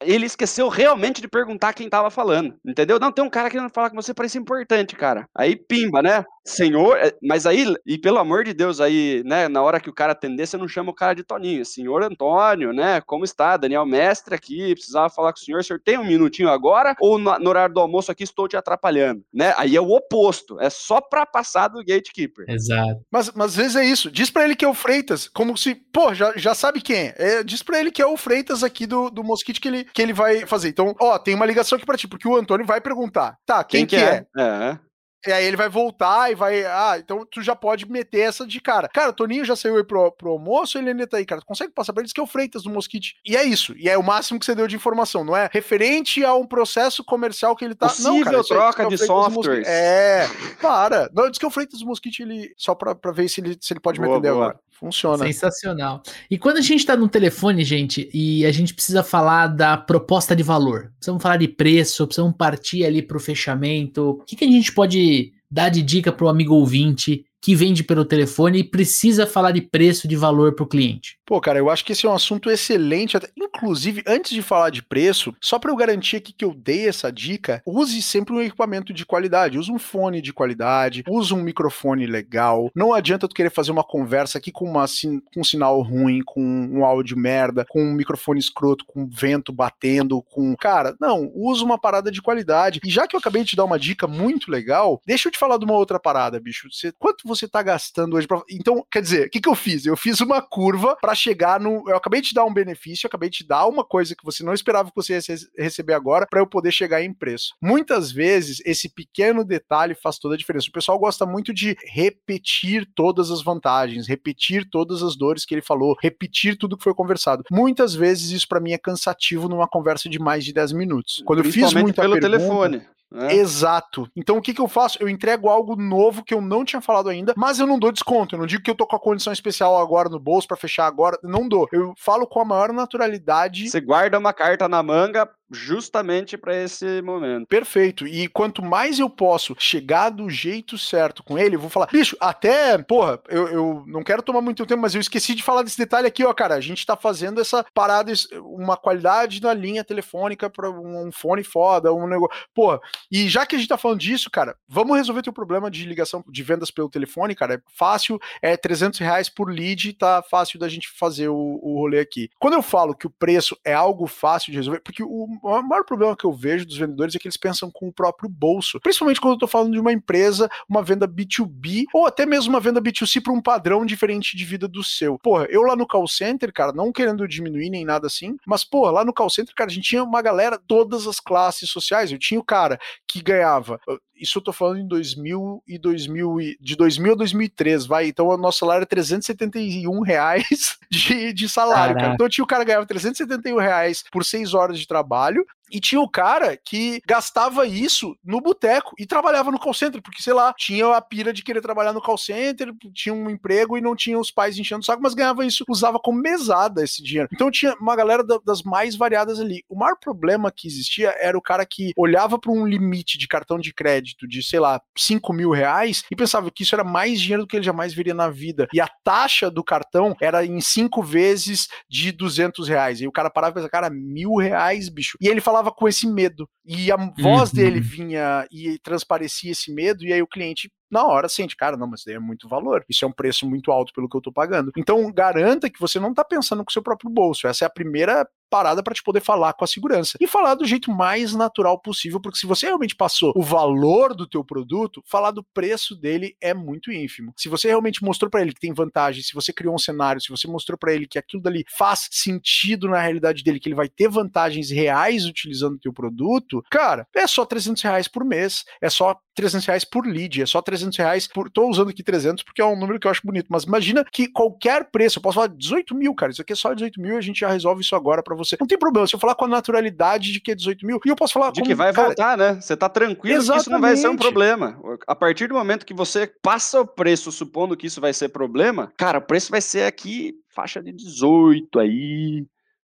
[0.00, 2.54] Ele esqueceu realmente de perguntar quem tava falando.
[2.64, 2.98] Entendeu?
[2.98, 5.28] Não, tem um cara querendo falar com você, parece importante, cara.
[5.36, 6.24] Aí pimba, né?
[6.44, 9.94] Senhor, é, mas aí, e pelo amor de Deus, aí, né, na hora que o
[9.94, 11.64] cara atender, você não chama o cara de Toninho.
[11.64, 13.00] Senhor Antônio, né?
[13.02, 13.56] Como está?
[13.56, 15.60] Daniel Mestre aqui, precisava falar com o senhor.
[15.60, 16.94] O senhor tem um minutinho agora?
[17.00, 19.22] Ou no, no horário do almoço aqui estou te atrapalhando?
[19.32, 19.54] Né?
[19.56, 20.60] Aí é o oposto.
[20.60, 22.46] É só pra passar do gatekeeper.
[22.48, 23.00] Exato.
[23.10, 24.10] Mas, mas às vezes é isso.
[24.10, 27.14] Diz pra ele que é o Freitas, como se, pô, já, já sabe quem é.
[27.16, 30.00] É, Diz pra ele que é o Freitas aqui do, do Mosquite que ele, que
[30.00, 30.68] ele vai fazer.
[30.68, 33.36] Então, ó, tem uma ligação aqui pra ti, porque o Antônio vai perguntar.
[33.44, 34.24] Tá, quem, que, é?
[34.36, 34.78] é?
[35.26, 36.64] E aí ele vai voltar e vai.
[36.64, 38.88] Ah, então tu já pode meter essa de cara.
[38.88, 41.40] Cara, o Toninho já saiu aí pro, pro almoço, ele ainda tá aí, cara.
[41.42, 43.16] Tu consegue passar pra eles que é o Freitas do Mosquite.
[43.26, 43.74] E é isso.
[43.76, 47.04] E é o máximo que você deu de informação, não é referente a um processo
[47.04, 47.86] comercial que ele tá.
[47.86, 49.68] não, Possível cara, aí diz troca é de softwares.
[49.68, 50.28] É,
[50.60, 51.10] para.
[51.14, 52.54] Não, diz que é o Freitas do Mosquite, ele.
[52.56, 54.44] Só pra, pra ver se ele, se ele pode me Boa, atender boa.
[54.46, 54.60] agora.
[54.80, 55.26] Funciona.
[55.26, 56.02] Sensacional.
[56.30, 60.34] E quando a gente tá no telefone, gente, e a gente precisa falar da proposta
[60.34, 64.12] de valor, precisamos falar de preço, precisamos partir ali pro fechamento.
[64.12, 65.09] O que, que a gente pode
[65.50, 70.06] dar de dica pro amigo ouvinte que vende pelo telefone e precisa falar de preço,
[70.06, 71.18] de valor pro cliente?
[71.24, 73.16] Pô, cara, eu acho que esse é um assunto excelente.
[73.16, 76.88] até- Inclusive, antes de falar de preço, só para eu garantir aqui que eu dei
[76.88, 79.58] essa dica, use sempre um equipamento de qualidade.
[79.58, 82.70] Use um fone de qualidade, use um microfone legal.
[82.74, 84.84] Não adianta tu querer fazer uma conversa aqui com, uma,
[85.32, 90.22] com um sinal ruim, com um áudio merda, com um microfone escroto, com vento batendo,
[90.22, 90.54] com.
[90.56, 92.80] Cara, não, usa uma parada de qualidade.
[92.84, 95.38] E já que eu acabei de te dar uma dica muito legal, deixa eu te
[95.38, 96.68] falar de uma outra parada, bicho.
[96.72, 98.42] Você- quanto você tá gastando hoje pra.
[98.50, 99.86] Então, quer dizer, o que, que eu fiz?
[99.86, 101.82] Eu fiz uma curva para chegar no.
[101.88, 104.42] Eu acabei de te dar um benefício, acabei de te dar uma coisa que você
[104.42, 107.54] não esperava que você ia rece- receber agora para eu poder chegar em preço.
[107.62, 110.68] Muitas vezes, esse pequeno detalhe faz toda a diferença.
[110.68, 115.62] O pessoal gosta muito de repetir todas as vantagens, repetir todas as dores que ele
[115.62, 117.44] falou, repetir tudo que foi conversado.
[117.50, 121.22] Muitas vezes, isso para mim é cansativo numa conversa de mais de 10 minutos.
[121.24, 122.82] Quando eu fiz muita pelo pergunta, telefone.
[123.10, 123.34] Né?
[123.34, 124.08] Exato.
[124.14, 124.98] Então o que, que eu faço?
[125.00, 128.34] Eu entrego algo novo que eu não tinha falado ainda, mas eu não dou desconto.
[128.34, 130.86] Eu não digo que eu tô com a condição especial agora no bolso pra fechar
[130.86, 131.18] agora.
[131.22, 131.68] Não dou.
[131.72, 133.68] Eu falo com a maior naturalidade.
[133.68, 137.46] Você guarda uma carta na manga justamente para esse momento.
[137.46, 138.06] Perfeito.
[138.06, 142.16] E quanto mais eu posso chegar do jeito certo com ele, eu vou falar, bicho,
[142.20, 145.78] até, porra, eu, eu não quero tomar muito tempo, mas eu esqueci de falar desse
[145.78, 146.54] detalhe aqui, ó, cara.
[146.54, 151.42] A gente tá fazendo essa parada, uma qualidade na linha telefônica para um, um fone
[151.42, 152.36] foda, um negócio.
[152.54, 152.80] Porra,
[153.10, 156.24] e já que a gente tá falando disso, cara, vamos resolver teu problema de ligação,
[156.28, 157.54] de vendas pelo telefone, cara.
[157.54, 162.00] É fácil, é 300 reais por lead, tá fácil da gente fazer o, o rolê
[162.00, 162.30] aqui.
[162.38, 165.84] Quando eu falo que o preço é algo fácil de resolver, porque o maior maior
[165.84, 168.80] problema que eu vejo dos vendedores é que eles pensam com o próprio bolso.
[168.80, 172.60] Principalmente quando eu tô falando de uma empresa, uma venda B2B, ou até mesmo uma
[172.60, 175.18] venda B2C para um padrão diferente de vida do seu.
[175.18, 178.90] Porra, eu lá no call center, cara, não querendo diminuir nem nada assim, mas, porra,
[178.90, 182.12] lá no call center, cara, a gente tinha uma galera, todas as classes sociais.
[182.12, 183.80] Eu tinha o cara que ganhava
[184.20, 188.06] isso eu tô falando em 2000 e 2000 e, de 2000 a 2003, vai.
[188.06, 192.14] Então o nosso salário é 371 reais de, de salário, cara.
[192.14, 195.80] Então tinha o cara que ganhava 371 reais por seis horas de trabalho trabalho e
[195.80, 200.32] tinha o cara que gastava isso no boteco e trabalhava no call center, porque, sei
[200.32, 203.94] lá, tinha a pira de querer trabalhar no call center, tinha um emprego e não
[203.94, 207.28] tinha os pais enchendo o saco, mas ganhava isso, usava como mesada esse dinheiro.
[207.32, 209.62] Então tinha uma galera da, das mais variadas ali.
[209.68, 213.58] O maior problema que existia era o cara que olhava para um limite de cartão
[213.58, 217.42] de crédito de, sei lá, 5 mil reais e pensava que isso era mais dinheiro
[217.42, 218.68] do que ele jamais veria na vida.
[218.72, 223.00] E a taxa do cartão era em cinco vezes de 200 reais.
[223.00, 225.16] E o cara parava e pensava, cara, mil reais, bicho.
[225.20, 226.48] E ele falava com esse medo.
[226.64, 227.56] E a voz uhum.
[227.56, 231.86] dele vinha e transparecia esse medo, e aí o cliente na hora sente, cara, não,
[231.86, 232.84] mas daí é muito valor.
[232.88, 234.72] Isso é um preço muito alto pelo que eu tô pagando.
[234.76, 237.46] Então, garanta que você não tá pensando com o seu próprio bolso.
[237.46, 240.18] Essa é a primeira parada para te poder falar com a segurança.
[240.20, 244.26] E falar do jeito mais natural possível, porque se você realmente passou o valor do
[244.26, 247.32] teu produto, falar do preço dele é muito ínfimo.
[247.36, 250.28] Se você realmente mostrou para ele que tem vantagem, se você criou um cenário, se
[250.28, 253.88] você mostrou para ele que aquilo dali faz sentido na realidade dele, que ele vai
[253.88, 258.90] ter vantagens reais utilizando o teu produto, cara, é só 300 reais por mês, é
[258.90, 261.50] só 300 reais por lead, é só 300 reais por.
[261.50, 264.28] Tô usando aqui 300 porque é um número que eu acho bonito, mas imagina que
[264.28, 267.18] qualquer preço, eu posso falar 18 mil, cara, isso aqui é só 18 mil e
[267.18, 268.56] a gente já resolve isso agora para você.
[268.58, 271.08] Não tem problema, se eu falar com a naturalidade de que é 18 mil, e
[271.08, 271.52] eu posso falar.
[271.52, 272.58] De como, que vai cara, voltar, né?
[272.60, 273.56] Você tá tranquilo exatamente.
[273.56, 274.80] que isso não vai ser um problema.
[275.06, 278.92] A partir do momento que você passa o preço, supondo que isso vai ser problema,
[278.96, 282.46] cara, o preço vai ser aqui faixa de 18 aí.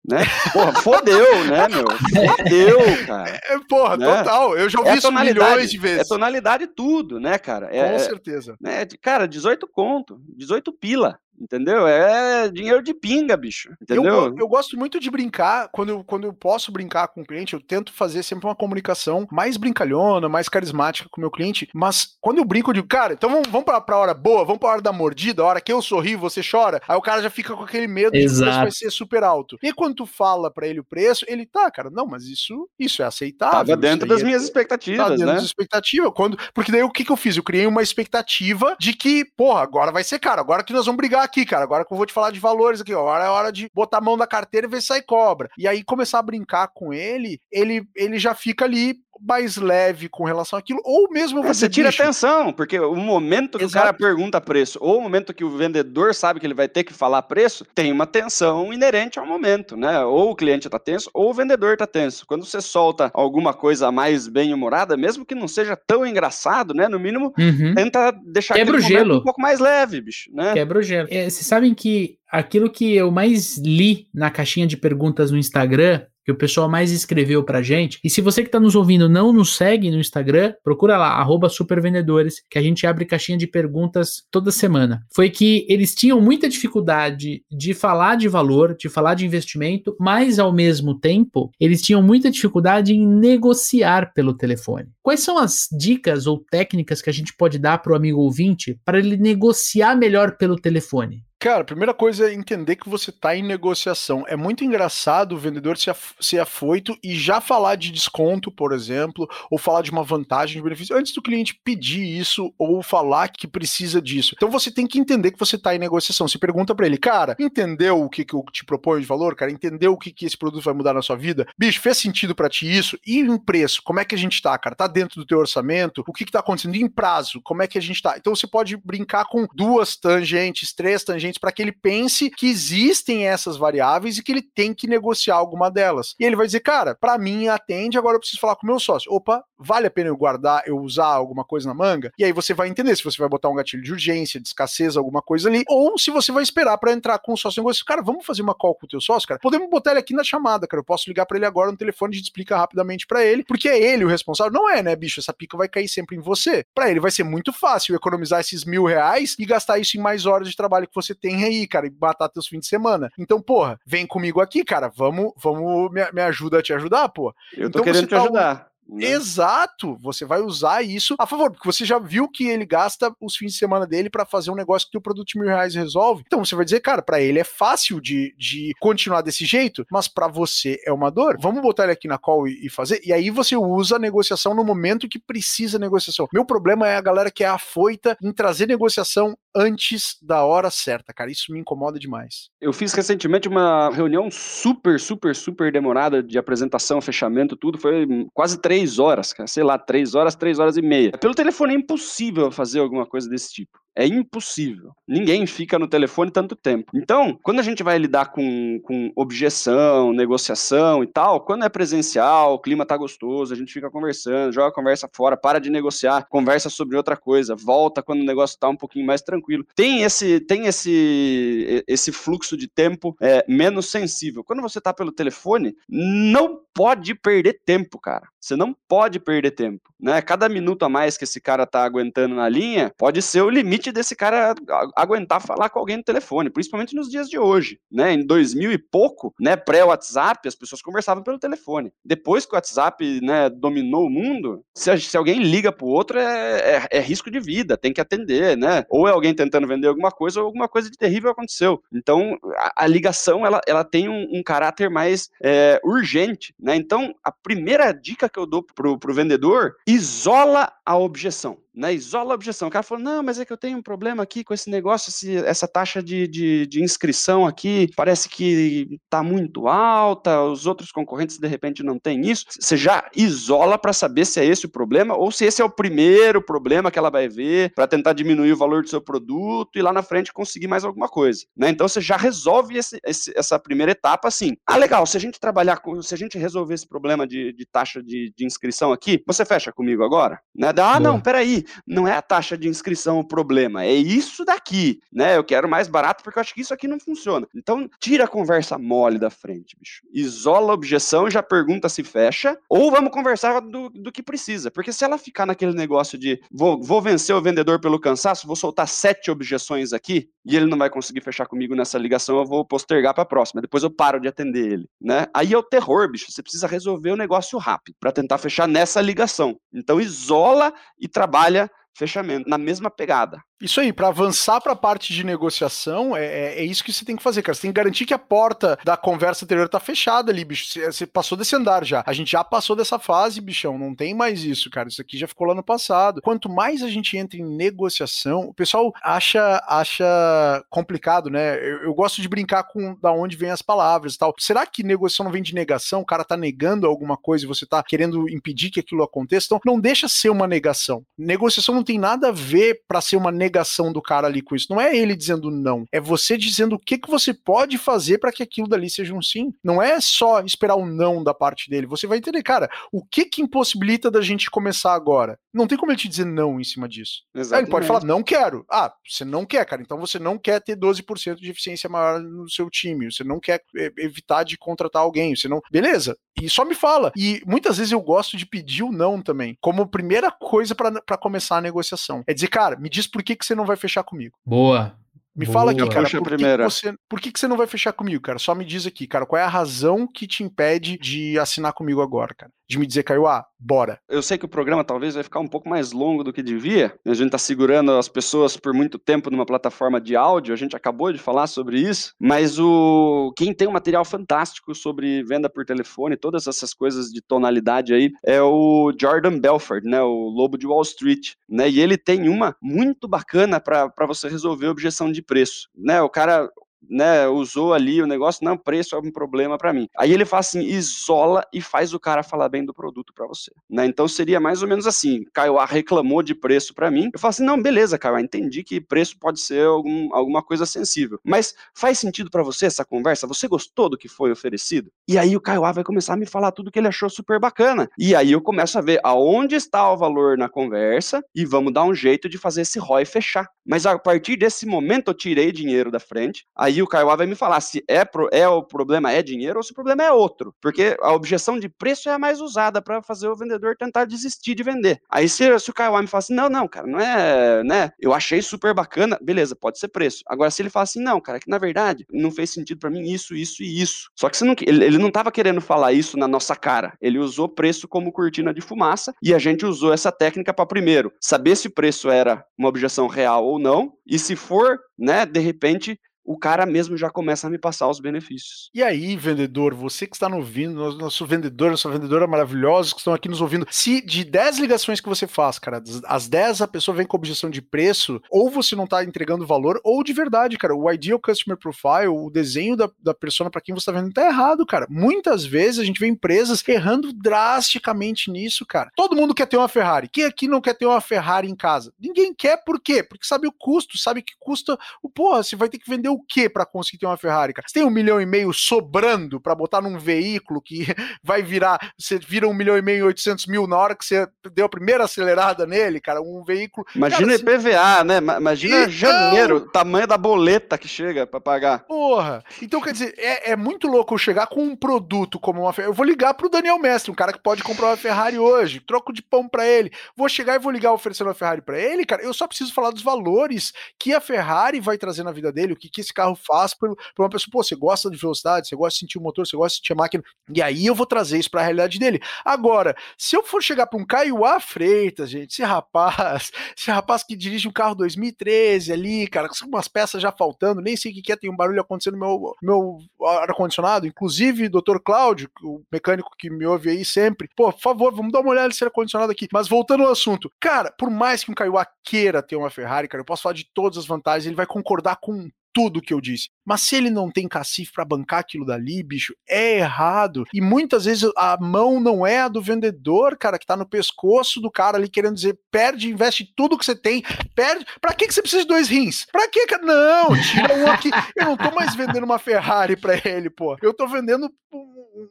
[0.08, 0.20] né?
[0.52, 1.86] Porra, fodeu, né, meu?
[1.88, 3.39] Fodeu, cara.
[3.43, 4.18] É, porra, né?
[4.18, 4.58] total.
[4.58, 6.02] Eu já ouvi é isso milhões de vezes.
[6.02, 7.70] É tonalidade tudo, né, cara?
[7.72, 8.58] É, Com certeza.
[8.66, 11.20] É, cara, 18 conto, 18 pila.
[11.42, 11.88] Entendeu?
[11.88, 13.74] É dinheiro de pinga, bicho.
[13.82, 14.04] Entendeu?
[14.04, 17.54] Eu, eu, gosto muito de brincar, quando eu, quando eu posso brincar com o cliente,
[17.54, 21.68] eu tento fazer sempre uma comunicação mais brincalhona, mais carismática com o meu cliente.
[21.74, 24.60] Mas quando eu brinco, eu digo, cara, então vamos, vamos pra, pra hora boa, vamos
[24.60, 26.80] pra hora da mordida, a hora que eu sorri, você chora.
[26.88, 28.22] Aí o cara já fica com aquele medo Exato.
[28.22, 29.58] de que o preço vai ser super alto.
[29.64, 33.02] E quando tu fala pra ele o preço, ele, tá, cara, não, mas isso, isso
[33.02, 33.66] é aceitável.
[33.66, 35.34] Tava dentro das é, minhas expectativas, tá dentro né?
[35.34, 36.12] das expectativas.
[36.14, 37.36] Quando, porque daí o que, que eu fiz?
[37.36, 40.98] Eu criei uma expectativa de que, porra, agora vai ser caro, agora que nós vamos
[40.98, 43.02] brigar aqui, cara, agora que eu vou te falar de valores aqui, ó.
[43.02, 45.50] Agora é hora de botar a mão na carteira e ver se sai cobra.
[45.58, 50.24] E aí começar a brincar com ele, ele, ele já fica ali mais leve com
[50.24, 52.01] relação àquilo, ou mesmo é, você tira bicho.
[52.01, 53.78] atenção, porque o momento que Exato.
[53.78, 56.84] o cara pergunta preço, ou o momento que o vendedor sabe que ele vai ter
[56.84, 60.03] que falar preço, tem uma tensão inerente ao momento, né?
[60.03, 62.26] Ou o cliente tá tenso, ou o vendedor tá tenso.
[62.26, 66.88] Quando você solta alguma coisa mais bem-humorada, mesmo que não seja tão engraçado, né?
[66.88, 67.74] No mínimo, uhum.
[67.76, 69.17] tenta deixar Quebra o gelo.
[69.19, 70.53] um pouco mais leve, bicho, né?
[70.53, 71.07] Quebra o gelo.
[71.11, 76.01] É, vocês sabem que aquilo que eu mais li na caixinha de perguntas no Instagram
[76.24, 77.99] que o pessoal mais escreveu pra gente.
[78.03, 82.36] E se você que está nos ouvindo não nos segue no Instagram, procura lá, supervendedores,
[82.49, 85.03] que a gente abre caixinha de perguntas toda semana.
[85.13, 90.39] Foi que eles tinham muita dificuldade de falar de valor, de falar de investimento, mas
[90.39, 94.89] ao mesmo tempo, eles tinham muita dificuldade em negociar pelo telefone.
[95.01, 98.80] Quais são as dicas ou técnicas que a gente pode dar para o amigo ouvinte
[98.86, 101.24] para ele negociar melhor pelo telefone?
[101.42, 104.24] Cara, a primeira coisa é entender que você está em negociação.
[104.28, 109.28] É muito engraçado o vendedor ser, ser afoito e já falar de desconto, por exemplo,
[109.50, 113.48] ou falar de uma vantagem de benefício, antes do cliente pedir isso ou falar que
[113.48, 114.36] precisa disso.
[114.38, 116.28] Então você tem que entender que você está em negociação.
[116.28, 119.52] Você pergunta para ele, cara, entendeu o que, que eu te proponho de valor, cara?
[119.52, 121.48] Entendeu o que, que esse produto vai mudar na sua vida?
[121.58, 123.00] Bicho, fez sentido para ti isso?
[123.04, 124.76] E em preço, como é que a gente tá, cara?
[124.76, 126.04] Tá dentro do teu orçamento?
[126.08, 126.76] O que, que tá acontecendo?
[126.76, 128.14] E em prazo, como é que a gente tá?
[128.16, 133.28] Então você pode brincar com duas tangentes, três tangentes para que ele pense que existem
[133.28, 136.16] essas variáveis e que ele tem que negociar alguma delas.
[136.20, 138.80] E ele vai dizer, cara, para mim atende, agora eu preciso falar com o meu
[138.80, 139.12] sócio.
[139.12, 142.12] Opa, vale a pena eu guardar, eu usar alguma coisa na manga?
[142.18, 144.98] E aí você vai entender se você vai botar um gatilho de urgência, de escassez,
[144.98, 147.86] alguma coisa ali, ou se você vai esperar para entrar com o sócio negócio.
[147.86, 149.40] Cara, vamos fazer uma call com o teu sócio, cara?
[149.40, 150.82] Podemos botar ele aqui na chamada, cara.
[150.82, 153.70] Eu posso ligar para ele agora no telefone, a gente explica rapidamente para ele, porque
[153.70, 154.52] é ele o responsável.
[154.52, 155.20] Não é, né, bicho?
[155.20, 156.66] Essa pica vai cair sempre em você.
[156.74, 160.26] Para ele vai ser muito fácil economizar esses mil reais e gastar isso em mais
[160.26, 163.09] horas de trabalho que você tem aí, cara, e matar teus fins de semana.
[163.17, 167.34] Então, porra, vem comigo aqui, cara, vamos, vamos, me, me ajuda a te ajudar, pô.
[167.53, 168.55] Eu tô então, querendo te tá ajudar.
[168.55, 169.05] Né?
[169.05, 173.38] Exato, você vai usar isso a favor, porque você já viu que ele gasta os
[173.38, 176.24] fins de semana dele para fazer um negócio que o produto de mil reais resolve.
[176.28, 180.09] Então você vai dizer, cara, para ele é fácil de, de continuar desse jeito, mas
[180.09, 181.38] para você é uma dor.
[181.39, 182.99] Vamos botar ele aqui na call e, e, fazer.
[183.05, 186.28] E aí você usa a negociação no momento que precisa negociação.
[186.34, 191.14] Meu problema é a galera que é afoita em trazer negociação antes da hora certa,
[191.14, 191.32] cara.
[191.32, 192.49] Isso me incomoda demais.
[192.60, 197.78] Eu fiz recentemente uma reunião super, super, super demorada de apresentação, fechamento, tudo.
[197.78, 199.47] Foi quase três horas, cara.
[199.47, 201.12] Sei lá, três horas, três horas e meia.
[201.12, 203.80] Pelo telefone é impossível fazer alguma coisa desse tipo.
[203.96, 204.92] É impossível.
[205.08, 206.92] Ninguém fica no telefone tanto tempo.
[206.96, 212.54] Então, quando a gente vai lidar com, com objeção, negociação e tal, quando é presencial,
[212.54, 216.26] o clima tá gostoso, a gente fica conversando, joga a conversa fora, para de negociar,
[216.30, 219.66] conversa sobre outra coisa, volta quando o negócio tá um pouquinho mais tranquilo.
[219.76, 224.44] Tem esse, tem esse, esse fluxo de tempo é, menos sensível.
[224.44, 228.28] Quando você tá pelo telefone, não pode perder tempo, cara.
[228.39, 230.22] Você não pode perder tempo, né?
[230.22, 233.81] Cada minuto a mais que esse cara tá aguentando na linha pode ser o limite
[233.90, 234.54] desse cara
[234.98, 238.12] aguentar falar com alguém no telefone, principalmente nos dias de hoje, né?
[238.12, 241.94] Em 2000 e pouco, né, pré-WhatsApp, as pessoas conversavam pelo telefone.
[242.04, 246.60] Depois que o WhatsApp, né, dominou o mundo, se, se alguém liga pro outro é,
[246.60, 248.86] é, é, risco de vida, tem que atender, né?
[248.90, 251.82] Ou é alguém tentando vender alguma coisa ou alguma coisa de terrível aconteceu.
[251.94, 256.76] Então, a, a ligação, ela, ela tem um, um caráter mais é, urgente, né?
[256.76, 262.34] Então, a primeira dica que eu dou pro, pro vendedor, isola a objeção né, isola
[262.34, 262.68] a objeção.
[262.68, 265.10] O cara falou, não, mas é que eu tenho um problema aqui com esse negócio,
[265.10, 270.92] esse, essa taxa de, de, de, inscrição aqui, parece que está muito alta, os outros
[270.92, 272.46] concorrentes de repente não têm isso.
[272.60, 275.70] Você já isola para saber se é esse o problema ou se esse é o
[275.70, 279.82] primeiro problema que ela vai ver para tentar diminuir o valor do seu produto e
[279.82, 281.46] lá na frente conseguir mais alguma coisa.
[281.56, 281.70] Né?
[281.70, 284.56] Então você já resolve esse, esse, essa primeira etapa assim.
[284.66, 287.66] Ah, legal, se a gente trabalhar com, se a gente resolver esse problema de, de
[287.66, 290.39] taxa de, de inscrição aqui, você fecha comigo agora?
[290.56, 290.74] Né?
[290.82, 295.38] Ah, não, peraí, não é a taxa de inscrição o problema, é isso daqui, né?
[295.38, 297.48] Eu quero mais barato porque eu acho que isso aqui não funciona.
[297.56, 300.02] Então, tira a conversa mole da frente, bicho.
[300.14, 304.72] Isola a objeção e já pergunta se fecha, ou vamos conversar do, do que precisa.
[304.72, 308.56] Porque se ela ficar naquele negócio de vou, vou vencer o vendedor pelo cansaço, vou
[308.56, 312.66] soltar sete objeções aqui e ele não vai conseguir fechar comigo nessa ligação, eu vou
[312.66, 313.62] postergar para a próxima.
[313.62, 315.28] Depois eu paro de atender ele, né?
[315.34, 316.32] Aí é o terror, bicho.
[316.32, 319.58] Você precisa resolver o negócio rápido para tentar fechar nessa ligação.
[319.74, 320.61] Então isola
[320.99, 323.41] e trabalha fechamento, na mesma pegada.
[323.62, 327.05] Isso aí, para avançar para a parte de negociação, é, é, é, isso que você
[327.05, 327.53] tem que fazer, cara.
[327.53, 330.80] Você tem que garantir que a porta da conversa anterior tá fechada ali, bicho.
[330.91, 332.03] Você, passou desse andar já.
[332.07, 333.78] A gente já passou dessa fase, bichão.
[333.78, 334.89] Não tem mais isso, cara.
[334.89, 336.22] Isso aqui já ficou lá no passado.
[336.24, 341.55] Quanto mais a gente entra em negociação, o pessoal acha, acha complicado, né?
[341.57, 344.34] Eu, eu gosto de brincar com da onde vem as palavras e tal.
[344.39, 346.01] Será que negociação não vem de negação?
[346.01, 349.45] O cara tá negando alguma coisa e você tá querendo impedir que aquilo aconteça?
[349.45, 351.03] Então, não deixa ser uma negação.
[351.16, 354.56] Negociação não tem nada a ver para ser uma negação negação do cara ali com
[354.56, 354.68] isso.
[354.70, 358.32] Não é ele dizendo não, é você dizendo o que, que você pode fazer para
[358.32, 359.54] que aquilo dali seja um sim.
[359.64, 361.86] Não é só esperar o um não da parte dele.
[361.88, 365.38] Você vai entender, cara, o que que impossibilita da gente começar agora?
[365.54, 367.24] Não tem como ele te dizer não em cima disso.
[367.36, 367.66] Exatamente.
[367.66, 368.66] ele pode falar, não quero.
[368.72, 369.82] Ah, você não quer, cara.
[369.82, 373.12] Então você não quer ter 12% de eficiência maior no seu time.
[373.12, 375.36] Você não quer é, evitar de contratar alguém.
[375.36, 375.60] Você não.
[375.70, 376.18] Beleza.
[376.40, 377.12] E só me fala.
[377.16, 381.58] E muitas vezes eu gosto de pedir o não também, como primeira coisa para começar
[381.58, 382.24] a negociação.
[382.28, 384.38] É dizer, cara, me diz por que, que você não vai fechar comigo.
[384.46, 384.96] Boa.
[385.34, 385.54] Me Boa.
[385.54, 388.22] fala aqui, cara, por, que, que, você, por que, que você não vai fechar comigo,
[388.22, 388.38] cara?
[388.38, 392.02] Só me diz aqui, cara, qual é a razão que te impede de assinar comigo
[392.02, 392.52] agora, cara?
[392.72, 393.99] De me dizer, Caio, ah, bora.
[394.07, 396.97] Eu sei que o programa talvez vai ficar um pouco mais longo do que devia.
[397.05, 400.74] A gente tá segurando as pessoas por muito tempo numa plataforma de áudio, a gente
[400.74, 405.65] acabou de falar sobre isso, mas o quem tem um material fantástico sobre venda por
[405.65, 410.65] telefone, todas essas coisas de tonalidade aí, é o Jordan Belford, né, o Lobo de
[410.65, 411.69] Wall Street, né?
[411.69, 416.01] E ele tem uma muito bacana para você resolver objeção de preço, né?
[416.01, 416.49] O cara
[416.90, 419.88] né, usou ali o negócio, não, preço é um problema para mim.
[419.98, 423.52] Aí ele faz assim, isola e faz o cara falar bem do produto para você,
[423.70, 423.86] né?
[423.86, 427.30] Então seria mais ou menos assim, Caio A reclamou de preço para mim, eu falo
[427.30, 431.54] assim, não, beleza, Caio A, entendi que preço pode ser algum, alguma coisa sensível, mas
[431.74, 433.28] faz sentido para você essa conversa?
[433.28, 434.92] Você gostou do que foi oferecido?
[435.08, 437.40] E aí o Caio A vai começar a me falar tudo que ele achou super
[437.40, 437.90] bacana.
[437.98, 441.84] E aí eu começo a ver aonde está o valor na conversa e vamos dar
[441.84, 443.50] um jeito de fazer esse ROI fechar.
[443.66, 447.34] Mas a partir desse momento eu tirei dinheiro da frente, aí o Kaiowá vai me
[447.34, 450.53] falar se é, pro, é o problema é dinheiro ou se o problema é outro.
[450.61, 454.53] Porque a objeção de preço é a mais usada para fazer o vendedor tentar desistir
[454.53, 455.01] de vender.
[455.09, 457.91] Aí se, se o Kaiowá me fala assim, não, não, cara, não é, né?
[457.99, 460.22] Eu achei super bacana, beleza, pode ser preço.
[460.28, 463.09] Agora, se ele fala assim, não, cara, que na verdade não fez sentido para mim
[463.09, 464.11] isso, isso e isso.
[464.15, 466.93] Só que não, ele, ele não estava querendo falar isso na nossa cara.
[467.01, 471.11] Ele usou preço como cortina de fumaça e a gente usou essa técnica para primeiro
[471.19, 475.39] saber se o preço era uma objeção real ou não, e se for, né, de
[475.39, 478.69] repente o cara mesmo já começa a me passar os benefícios.
[478.74, 483.13] E aí, vendedor, você que está nos ouvindo, nosso vendedor, nossa vendedora maravilhosa que estão
[483.13, 486.95] aqui nos ouvindo, se de 10 ligações que você faz, cara, as 10 a pessoa
[486.95, 490.76] vem com objeção de preço, ou você não está entregando valor, ou de verdade, cara,
[490.76, 494.26] o Ideal Customer Profile, o desenho da, da persona para quem você está vendo, tá
[494.26, 494.88] errado, cara.
[494.89, 498.91] Muitas vezes a gente vê empresas errando drasticamente nisso, cara.
[498.95, 500.07] Todo mundo quer ter uma Ferrari.
[500.07, 501.93] Quem aqui não quer ter uma Ferrari em casa?
[501.99, 503.03] Ninguém quer, por quê?
[503.03, 506.24] Porque sabe o custo, sabe que custa o porra, você vai ter que vender o
[506.24, 507.68] que para conseguir ter uma Ferrari, cara?
[507.68, 510.86] Você tem um milhão e meio sobrando para botar num veículo que
[511.24, 514.28] vai virar, você vira um milhão e meio e oitocentos mil na hora que você
[514.53, 516.86] deu a primeira acelerada nele, cara, um veículo...
[516.95, 518.18] Imagina cara, IPVA, né?
[518.18, 521.86] Imagina janeiro, o tamanho da boleta que chega para pagar.
[521.86, 522.43] Porra!
[522.62, 525.91] Então, quer dizer, é, é muito louco eu chegar com um produto como uma Ferrari.
[525.91, 529.14] Eu vou ligar pro Daniel Mestre, um cara que pode comprar uma Ferrari hoje, troco
[529.14, 529.91] de pão para ele.
[530.16, 532.22] Vou chegar e vou ligar oferecendo uma Ferrari para ele, cara.
[532.22, 535.76] Eu só preciso falar dos valores que a Ferrari vai trazer na vida dele, o
[535.76, 538.95] que, que esse carro faz para uma pessoa, pô, você gosta de velocidade, você gosta
[538.95, 540.24] de sentir o motor, você gosta de sentir a máquina,
[540.54, 542.20] e aí eu vou trazer isso para a realidade dele.
[542.43, 547.24] Agora, se eu for chegar para um Caio A Freitas, gente, esse rapaz, esse rapaz
[547.24, 551.22] que dirige um carro 2013 ali, cara, com umas peças já faltando, nem sei o
[551.22, 556.32] que é, tem um barulho acontecendo no meu, meu ar-condicionado, inclusive, doutor Cláudio, o mecânico
[556.38, 559.47] que me ouve aí sempre, pô, por favor, vamos dar uma olhada nesse ar-condicionado aqui.
[559.52, 563.08] Mas voltando ao assunto, cara, por mais que um Caio A queira ter uma Ferrari,
[563.08, 566.22] cara, eu posso falar de todas as vantagens, ele vai concordar com tudo que eu
[566.22, 566.49] disse.
[566.65, 570.45] Mas se ele não tem cacife para bancar aquilo dali, bicho, é errado.
[570.53, 574.61] E muitas vezes a mão não é a do vendedor, cara, que tá no pescoço
[574.61, 577.24] do cara ali querendo dizer, perde, investe tudo que você tem,
[577.55, 577.86] perde.
[577.99, 579.26] Pra que, que você precisa de dois rins?
[579.32, 579.84] Pra que, cara?
[579.84, 581.09] Não, tira um aqui.
[581.36, 583.78] Eu não tô mais vendendo uma Ferrari pra ele, pô.
[583.82, 584.51] Eu tô vendendo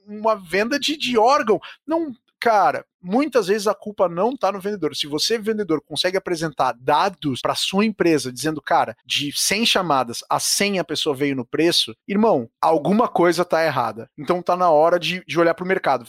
[0.06, 1.60] uma venda de, de órgão.
[1.86, 4.94] Não, cara, muitas vezes a culpa não está no vendedor.
[4.94, 10.38] Se você, vendedor, consegue apresentar dados para sua empresa dizendo, cara, de 100 chamadas a
[10.38, 14.08] 100 a pessoa veio no preço, irmão, alguma coisa está errada.
[14.18, 16.06] Então tá na hora de, de olhar para o mercado.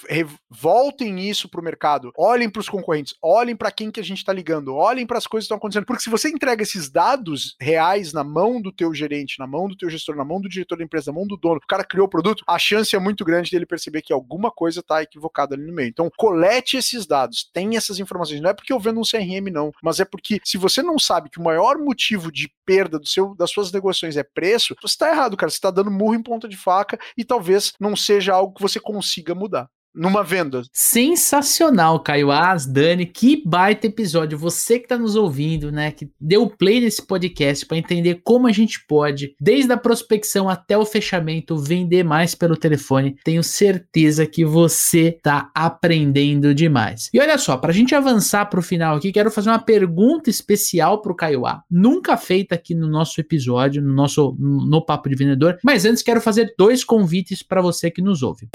[0.50, 4.18] Voltem isso para o mercado, olhem para os concorrentes, olhem para quem que a gente
[4.18, 5.86] está ligando, olhem para as coisas que estão acontecendo.
[5.86, 9.76] Porque se você entrega esses dados reais na mão do teu gerente, na mão do
[9.76, 12.08] teu gestor, na mão do diretor da empresa, na mão do dono, o cara criou
[12.08, 15.66] o produto, a chance é muito grande dele perceber que alguma coisa está equivocada ali
[15.66, 15.90] no meio.
[15.90, 18.42] Então, colete esses dados, tenha essas informações.
[18.42, 21.30] Não é porque eu vendo um CRM, não, mas é porque se você não sabe
[21.30, 25.10] que o maior motivo de perda do seu, das suas negociações é preço, você está
[25.10, 25.50] errado, cara.
[25.50, 28.80] Você está dando murro em ponta de faca e talvez não seja algo que você
[28.80, 30.62] consiga mudar numa venda.
[30.74, 34.38] Sensacional, Caio As, Dani, que baita episódio.
[34.38, 38.52] Você que está nos ouvindo, né, que deu play nesse podcast para entender como a
[38.52, 43.16] gente pode, desde a prospecção até o fechamento, vender mais pelo telefone.
[43.24, 47.10] Tenho certeza que você está aprendendo demais.
[47.14, 50.30] E olha só, para a gente avançar para o final aqui, quero fazer uma pergunta
[50.30, 55.10] especial para o Caio A, nunca feita aqui no nosso episódio, no nosso no papo
[55.10, 55.58] de vendedor.
[55.64, 58.50] Mas antes quero fazer dois convites para você que nos ouve.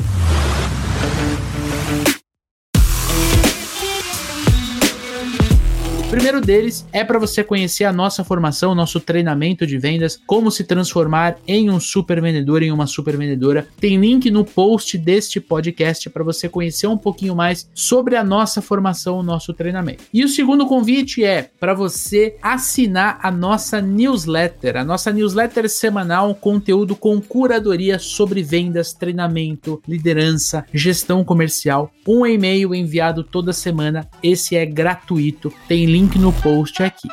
[6.07, 10.53] O primeiro deles é para você conhecer a nossa formação, nosso treinamento de vendas, como
[10.53, 13.67] se transformar em um super vendedor, em uma super vendedora.
[13.81, 18.63] Tem link no post deste podcast para você conhecer um pouquinho mais sobre a nossa
[18.63, 20.05] formação, o nosso treinamento.
[20.15, 26.37] E o segundo convite é para você assinar a nossa newsletter, a nossa newsletter semanal,
[26.37, 31.91] conteúdo com curadoria sobre vendas, treinamento, liderança, gestão comercial.
[32.07, 34.09] Um e-mail enviado toda semana.
[34.23, 35.53] Esse é gratuito.
[35.67, 37.09] Tem link no post aqui.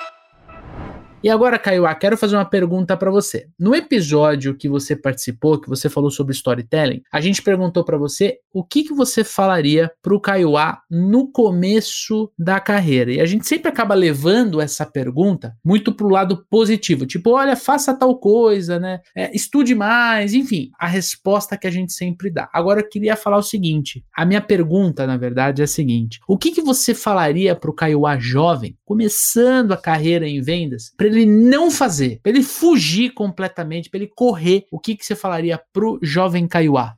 [1.23, 3.47] E agora, Caio, quero fazer uma pergunta para você.
[3.57, 8.39] No episódio que você participou, que você falou sobre storytelling, a gente perguntou para você
[8.53, 10.51] o que, que você falaria para o Caio
[10.91, 13.13] no começo da carreira.
[13.13, 17.55] E a gente sempre acaba levando essa pergunta muito para o lado positivo, tipo, olha,
[17.55, 18.99] faça tal coisa, né?
[19.15, 22.49] É, estude mais, enfim, a resposta que a gente sempre dá.
[22.53, 26.37] Agora eu queria falar o seguinte: a minha pergunta, na verdade, é a seguinte: o
[26.37, 31.69] que, que você falaria para o Caio jovem, começando a carreira em vendas, ele não
[31.71, 36.47] fazer, para ele fugir completamente, para ele correr, o que, que você falaria pro jovem
[36.47, 36.95] Kaiowá?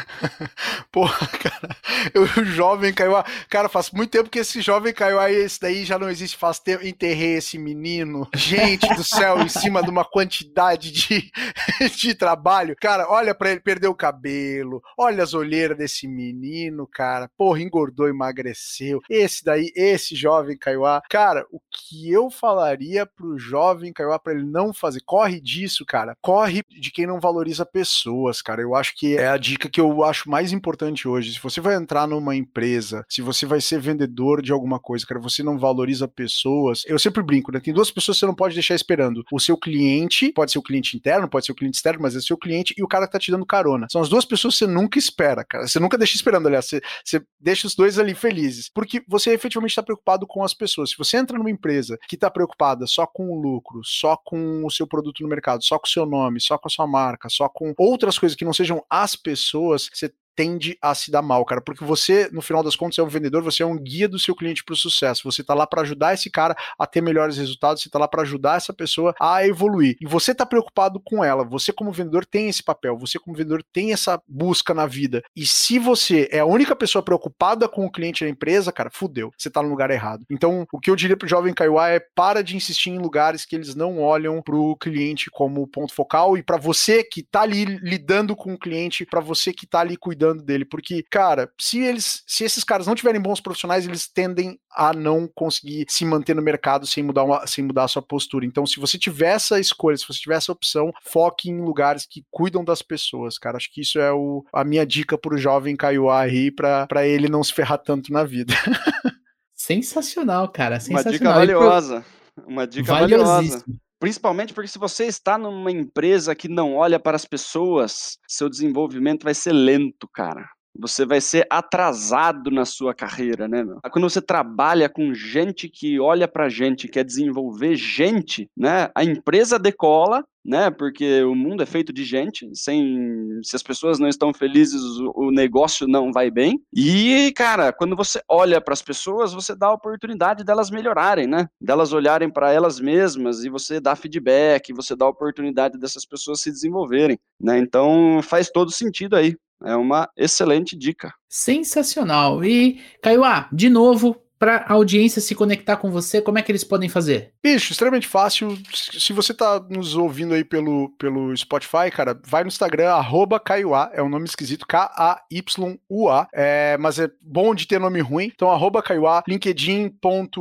[0.90, 1.76] Porra, cara,
[2.14, 3.12] o jovem caiu.
[3.48, 6.36] Cara, faz muito tempo que esse jovem caiu aí, esse daí já não existe.
[6.36, 6.84] Faz tempo.
[6.84, 8.28] Enterrei esse menino.
[8.34, 11.30] Gente do céu, em cima de uma quantidade de,
[11.96, 12.76] de trabalho.
[12.80, 14.82] Cara, olha para ele, perdeu o cabelo.
[14.98, 17.30] Olha as olheiras desse menino, cara.
[17.36, 19.00] Porra, engordou, emagreceu.
[19.08, 20.82] Esse daí, esse jovem caiu.
[21.08, 25.00] Cara, o que eu falaria pro jovem caiu para ele não fazer?
[25.04, 26.16] Corre disso, cara.
[26.20, 28.62] Corre de quem não valoriza pessoas, cara.
[28.62, 31.34] Eu acho que é a dica que eu acho mais importante hoje.
[31.34, 35.20] Se você vai entrar numa empresa, se você vai ser vendedor de alguma coisa, cara,
[35.20, 36.82] você não valoriza pessoas.
[36.86, 37.60] Eu sempre brinco, né?
[37.60, 39.24] Tem duas pessoas que você não pode deixar esperando.
[39.32, 42.20] O seu cliente, pode ser o cliente interno, pode ser o cliente externo, mas é
[42.20, 43.86] seu cliente e o cara que tá te dando carona.
[43.90, 45.66] São as duas pessoas que você nunca espera, cara.
[45.66, 46.66] Você nunca deixa esperando, aliás.
[46.66, 48.68] Você, você deixa os dois ali felizes.
[48.68, 50.90] Porque você efetivamente está preocupado com as pessoas.
[50.90, 54.70] Se você entra numa empresa que está preocupada só com o lucro, só com o
[54.70, 57.48] seu produto no mercado, só com o seu nome, só com a sua marca, só
[57.48, 61.60] com outras coisas que não sejam as pessoas, você tende a se dar mal, cara,
[61.60, 64.34] porque você, no final das contas, é um vendedor, você é um guia do seu
[64.34, 65.22] cliente para o sucesso.
[65.24, 68.22] Você tá lá para ajudar esse cara a ter melhores resultados, você tá lá para
[68.22, 69.96] ajudar essa pessoa a evoluir.
[70.00, 71.44] E você tá preocupado com ela.
[71.44, 75.22] Você como vendedor tem esse papel, você como vendedor tem essa busca na vida.
[75.36, 79.30] E se você é a única pessoa preocupada com o cliente da empresa, cara, fudeu.
[79.36, 80.24] Você tá no lugar errado.
[80.30, 83.54] Então, o que eu diria pro jovem Kaiwa é para de insistir em lugares que
[83.54, 88.34] eles não olham pro cliente como ponto focal e para você que tá ali lidando
[88.34, 92.22] com o cliente, para você que tá ali cuidando cuidando dele, porque, cara, se eles,
[92.26, 96.42] se esses caras não tiverem bons profissionais, eles tendem a não conseguir se manter no
[96.42, 98.46] mercado sem mudar, uma, sem mudar a sua postura.
[98.46, 102.24] Então, se você tiver essa escolha, se você tiver essa opção, foque em lugares que
[102.30, 103.56] cuidam das pessoas, cara.
[103.56, 107.28] Acho que isso é o, a minha dica pro jovem Kaiowá aí, pra, pra ele
[107.28, 108.54] não se ferrar tanto na vida.
[109.54, 110.78] Sensacional, cara.
[110.78, 111.36] Sensacional.
[111.36, 112.04] Uma dica valiosa.
[112.46, 113.64] Uma dica valiosa.
[114.02, 119.22] Principalmente porque se você está numa empresa que não olha para as pessoas, seu desenvolvimento
[119.22, 120.44] vai ser lento, cara.
[120.78, 123.80] Você vai ser atrasado na sua carreira, né, meu?
[123.90, 128.90] Quando você trabalha com gente que olha pra gente, quer desenvolver gente, né?
[128.94, 130.70] A empresa decola né?
[130.70, 134.82] Porque o mundo é feito de gente, sem se as pessoas não estão felizes,
[135.14, 136.60] o, negócio não vai bem.
[136.74, 141.48] E, cara, quando você olha para as pessoas, você dá a oportunidade delas melhorarem, né?
[141.60, 146.40] Delas olharem para elas mesmas e você dá feedback, você dá a oportunidade dessas pessoas
[146.40, 147.58] se desenvolverem, né?
[147.58, 149.36] Então, faz todo sentido aí.
[149.64, 151.12] É uma excelente dica.
[151.28, 152.44] Sensacional.
[152.44, 156.64] E, Caiuá, de novo, para a audiência se conectar com você, como é que eles
[156.64, 157.31] podem fazer?
[157.42, 158.58] Bicho, extremamente fácil.
[158.72, 163.90] Se você tá nos ouvindo aí pelo, pelo Spotify, cara, vai no Instagram, arroba Kaiua,
[163.92, 168.82] é um nome esquisito, K-A-Y-U-A, é, mas é bom de ter nome ruim, então arroba
[168.82, 170.32] Kaiua, linkedin.com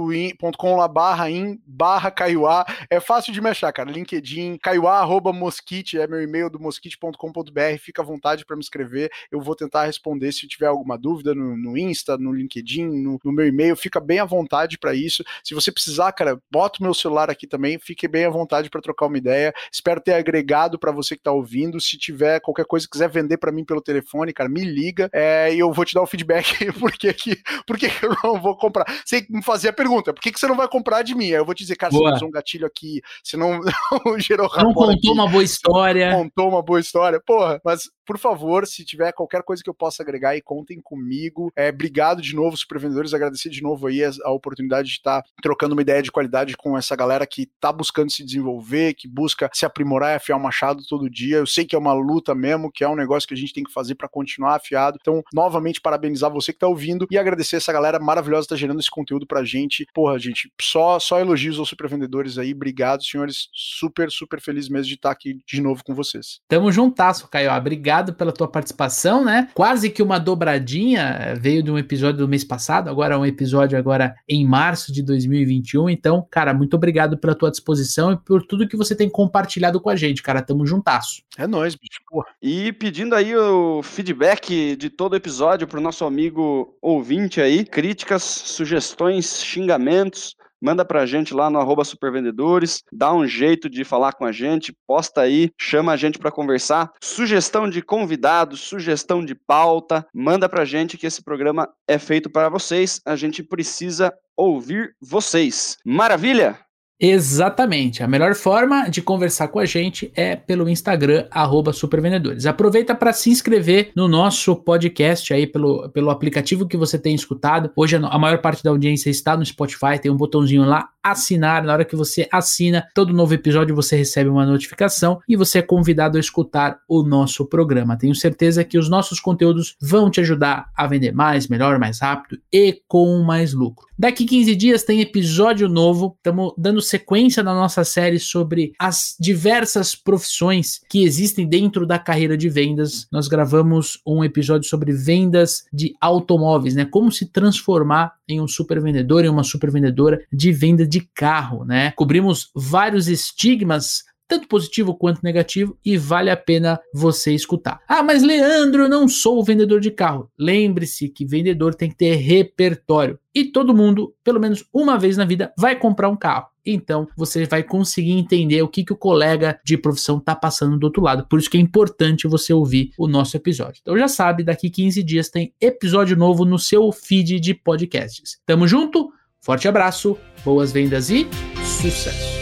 [0.91, 6.07] barra in, barra Kaiua, é fácil de me achar, cara, LinkedIn, Kaiua, arroba Mosquite, é
[6.07, 10.47] meu e-mail do mosquite.com.br, fica à vontade para me escrever, eu vou tentar responder se
[10.47, 14.19] tiver alguma dúvida no, no Insta, no LinkedIn, no, no meu e-mail, fica fica bem
[14.19, 15.23] à vontade para isso.
[15.43, 18.81] Se você precisar, cara, bota o meu celular aqui também, fique bem à vontade para
[18.81, 19.53] trocar uma ideia.
[19.71, 21.79] Espero ter agregado para você que está ouvindo.
[21.79, 25.53] Se tiver qualquer coisa que quiser vender para mim pelo telefone, cara, me liga é,
[25.53, 28.55] e eu vou te dar o feedback por que, que, por que, eu não vou
[28.57, 28.85] comprar.
[29.05, 31.25] Você me fazia a pergunta, por que, que você não vai comprar de mim?
[31.25, 32.09] Aí eu vou te dizer, cara, boa.
[32.09, 33.59] você usou um gatilho aqui, você não,
[34.05, 36.11] não gerou Não contou aqui, uma boa história.
[36.11, 37.21] Contou uma boa história.
[37.25, 41.51] Porra, mas por favor, se tiver qualquer coisa que eu possa agregar aí, contem comigo.
[41.55, 45.21] É, obrigado de novo, super vendedores, agradecer de novo aí a, a oportunidade de estar
[45.21, 49.07] tá trocando uma ideia de qualidade com essa galera que está buscando se desenvolver, que
[49.07, 51.37] busca se aprimorar e afiar o machado todo dia.
[51.37, 53.63] Eu sei que é uma luta mesmo, que é um negócio que a gente tem
[53.63, 54.97] que fazer para continuar afiado.
[54.99, 58.79] Então, novamente, parabenizar você que está ouvindo e agradecer essa galera maravilhosa que tá gerando
[58.79, 59.85] esse conteúdo pra gente.
[59.93, 62.53] Porra, gente, só, só elogios aos super vendedores aí.
[62.53, 63.49] Obrigado, senhores.
[63.53, 66.39] Super, super feliz mesmo de estar tá aqui de novo com vocês.
[66.47, 67.51] Tamo juntasso, Caio.
[67.51, 69.47] Obrigado obrigado pela tua participação, né?
[69.53, 73.25] Quase que uma dobradinha, eh, veio de um episódio do mês passado, agora é um
[73.25, 75.89] episódio agora em março de 2021.
[75.89, 79.89] Então, cara, muito obrigado pela tua disposição e por tudo que você tem compartilhado com
[79.89, 80.41] a gente, cara.
[80.41, 81.21] Tamo juntasso.
[81.37, 82.01] É nóis, bicho.
[82.09, 82.27] Porra.
[82.41, 89.43] E pedindo aí o feedback de todo episódio pro nosso amigo ouvinte aí, críticas, sugestões,
[89.43, 94.31] xingamentos, manda pra gente lá no arroba supervendedores, dá um jeito de falar com a
[94.31, 96.91] gente, posta aí, chama a gente para conversar.
[97.01, 102.49] Sugestão de convidados, sugestão de pauta, manda pra gente que esse programa é feito para
[102.49, 103.01] vocês.
[103.05, 105.77] A gente precisa ouvir vocês.
[105.85, 106.59] Maravilha?
[107.03, 108.03] Exatamente.
[108.03, 111.25] A melhor forma de conversar com a gente é pelo Instagram,
[111.73, 112.45] supervendedores.
[112.45, 117.71] Aproveita para se inscrever no nosso podcast aí pelo, pelo aplicativo que você tem escutado.
[117.75, 121.63] Hoje a maior parte da audiência está no Spotify, tem um botãozinho lá, assinar.
[121.63, 125.63] Na hora que você assina, todo novo episódio você recebe uma notificação e você é
[125.63, 127.97] convidado a escutar o nosso programa.
[127.97, 132.39] Tenho certeza que os nossos conteúdos vão te ajudar a vender mais, melhor, mais rápido
[132.53, 133.87] e com mais lucro.
[133.97, 136.15] Daqui 15 dias tem episódio novo.
[136.17, 142.37] Estamos dando sequência na nossa série sobre as diversas profissões que existem dentro da carreira
[142.37, 143.07] de vendas.
[143.11, 146.85] Nós gravamos um episódio sobre vendas de automóveis, né?
[146.85, 151.65] Como se transformar em um super vendedor, em uma super vendedora de venda de carro,
[151.65, 151.91] né?
[151.95, 157.81] Cobrimos vários estigmas tanto positivo quanto negativo, e vale a pena você escutar.
[157.85, 160.31] Ah, mas Leandro, eu não sou vendedor de carro.
[160.39, 163.19] Lembre-se que vendedor tem que ter repertório.
[163.35, 166.47] E todo mundo, pelo menos uma vez na vida, vai comprar um carro.
[166.65, 170.83] Então você vai conseguir entender o que, que o colega de profissão está passando do
[170.85, 171.25] outro lado.
[171.27, 173.79] Por isso que é importante você ouvir o nosso episódio.
[173.81, 178.39] Então já sabe, daqui 15 dias tem episódio novo no seu feed de podcasts.
[178.45, 181.27] Tamo junto, forte abraço, boas vendas e
[181.63, 182.40] sucesso!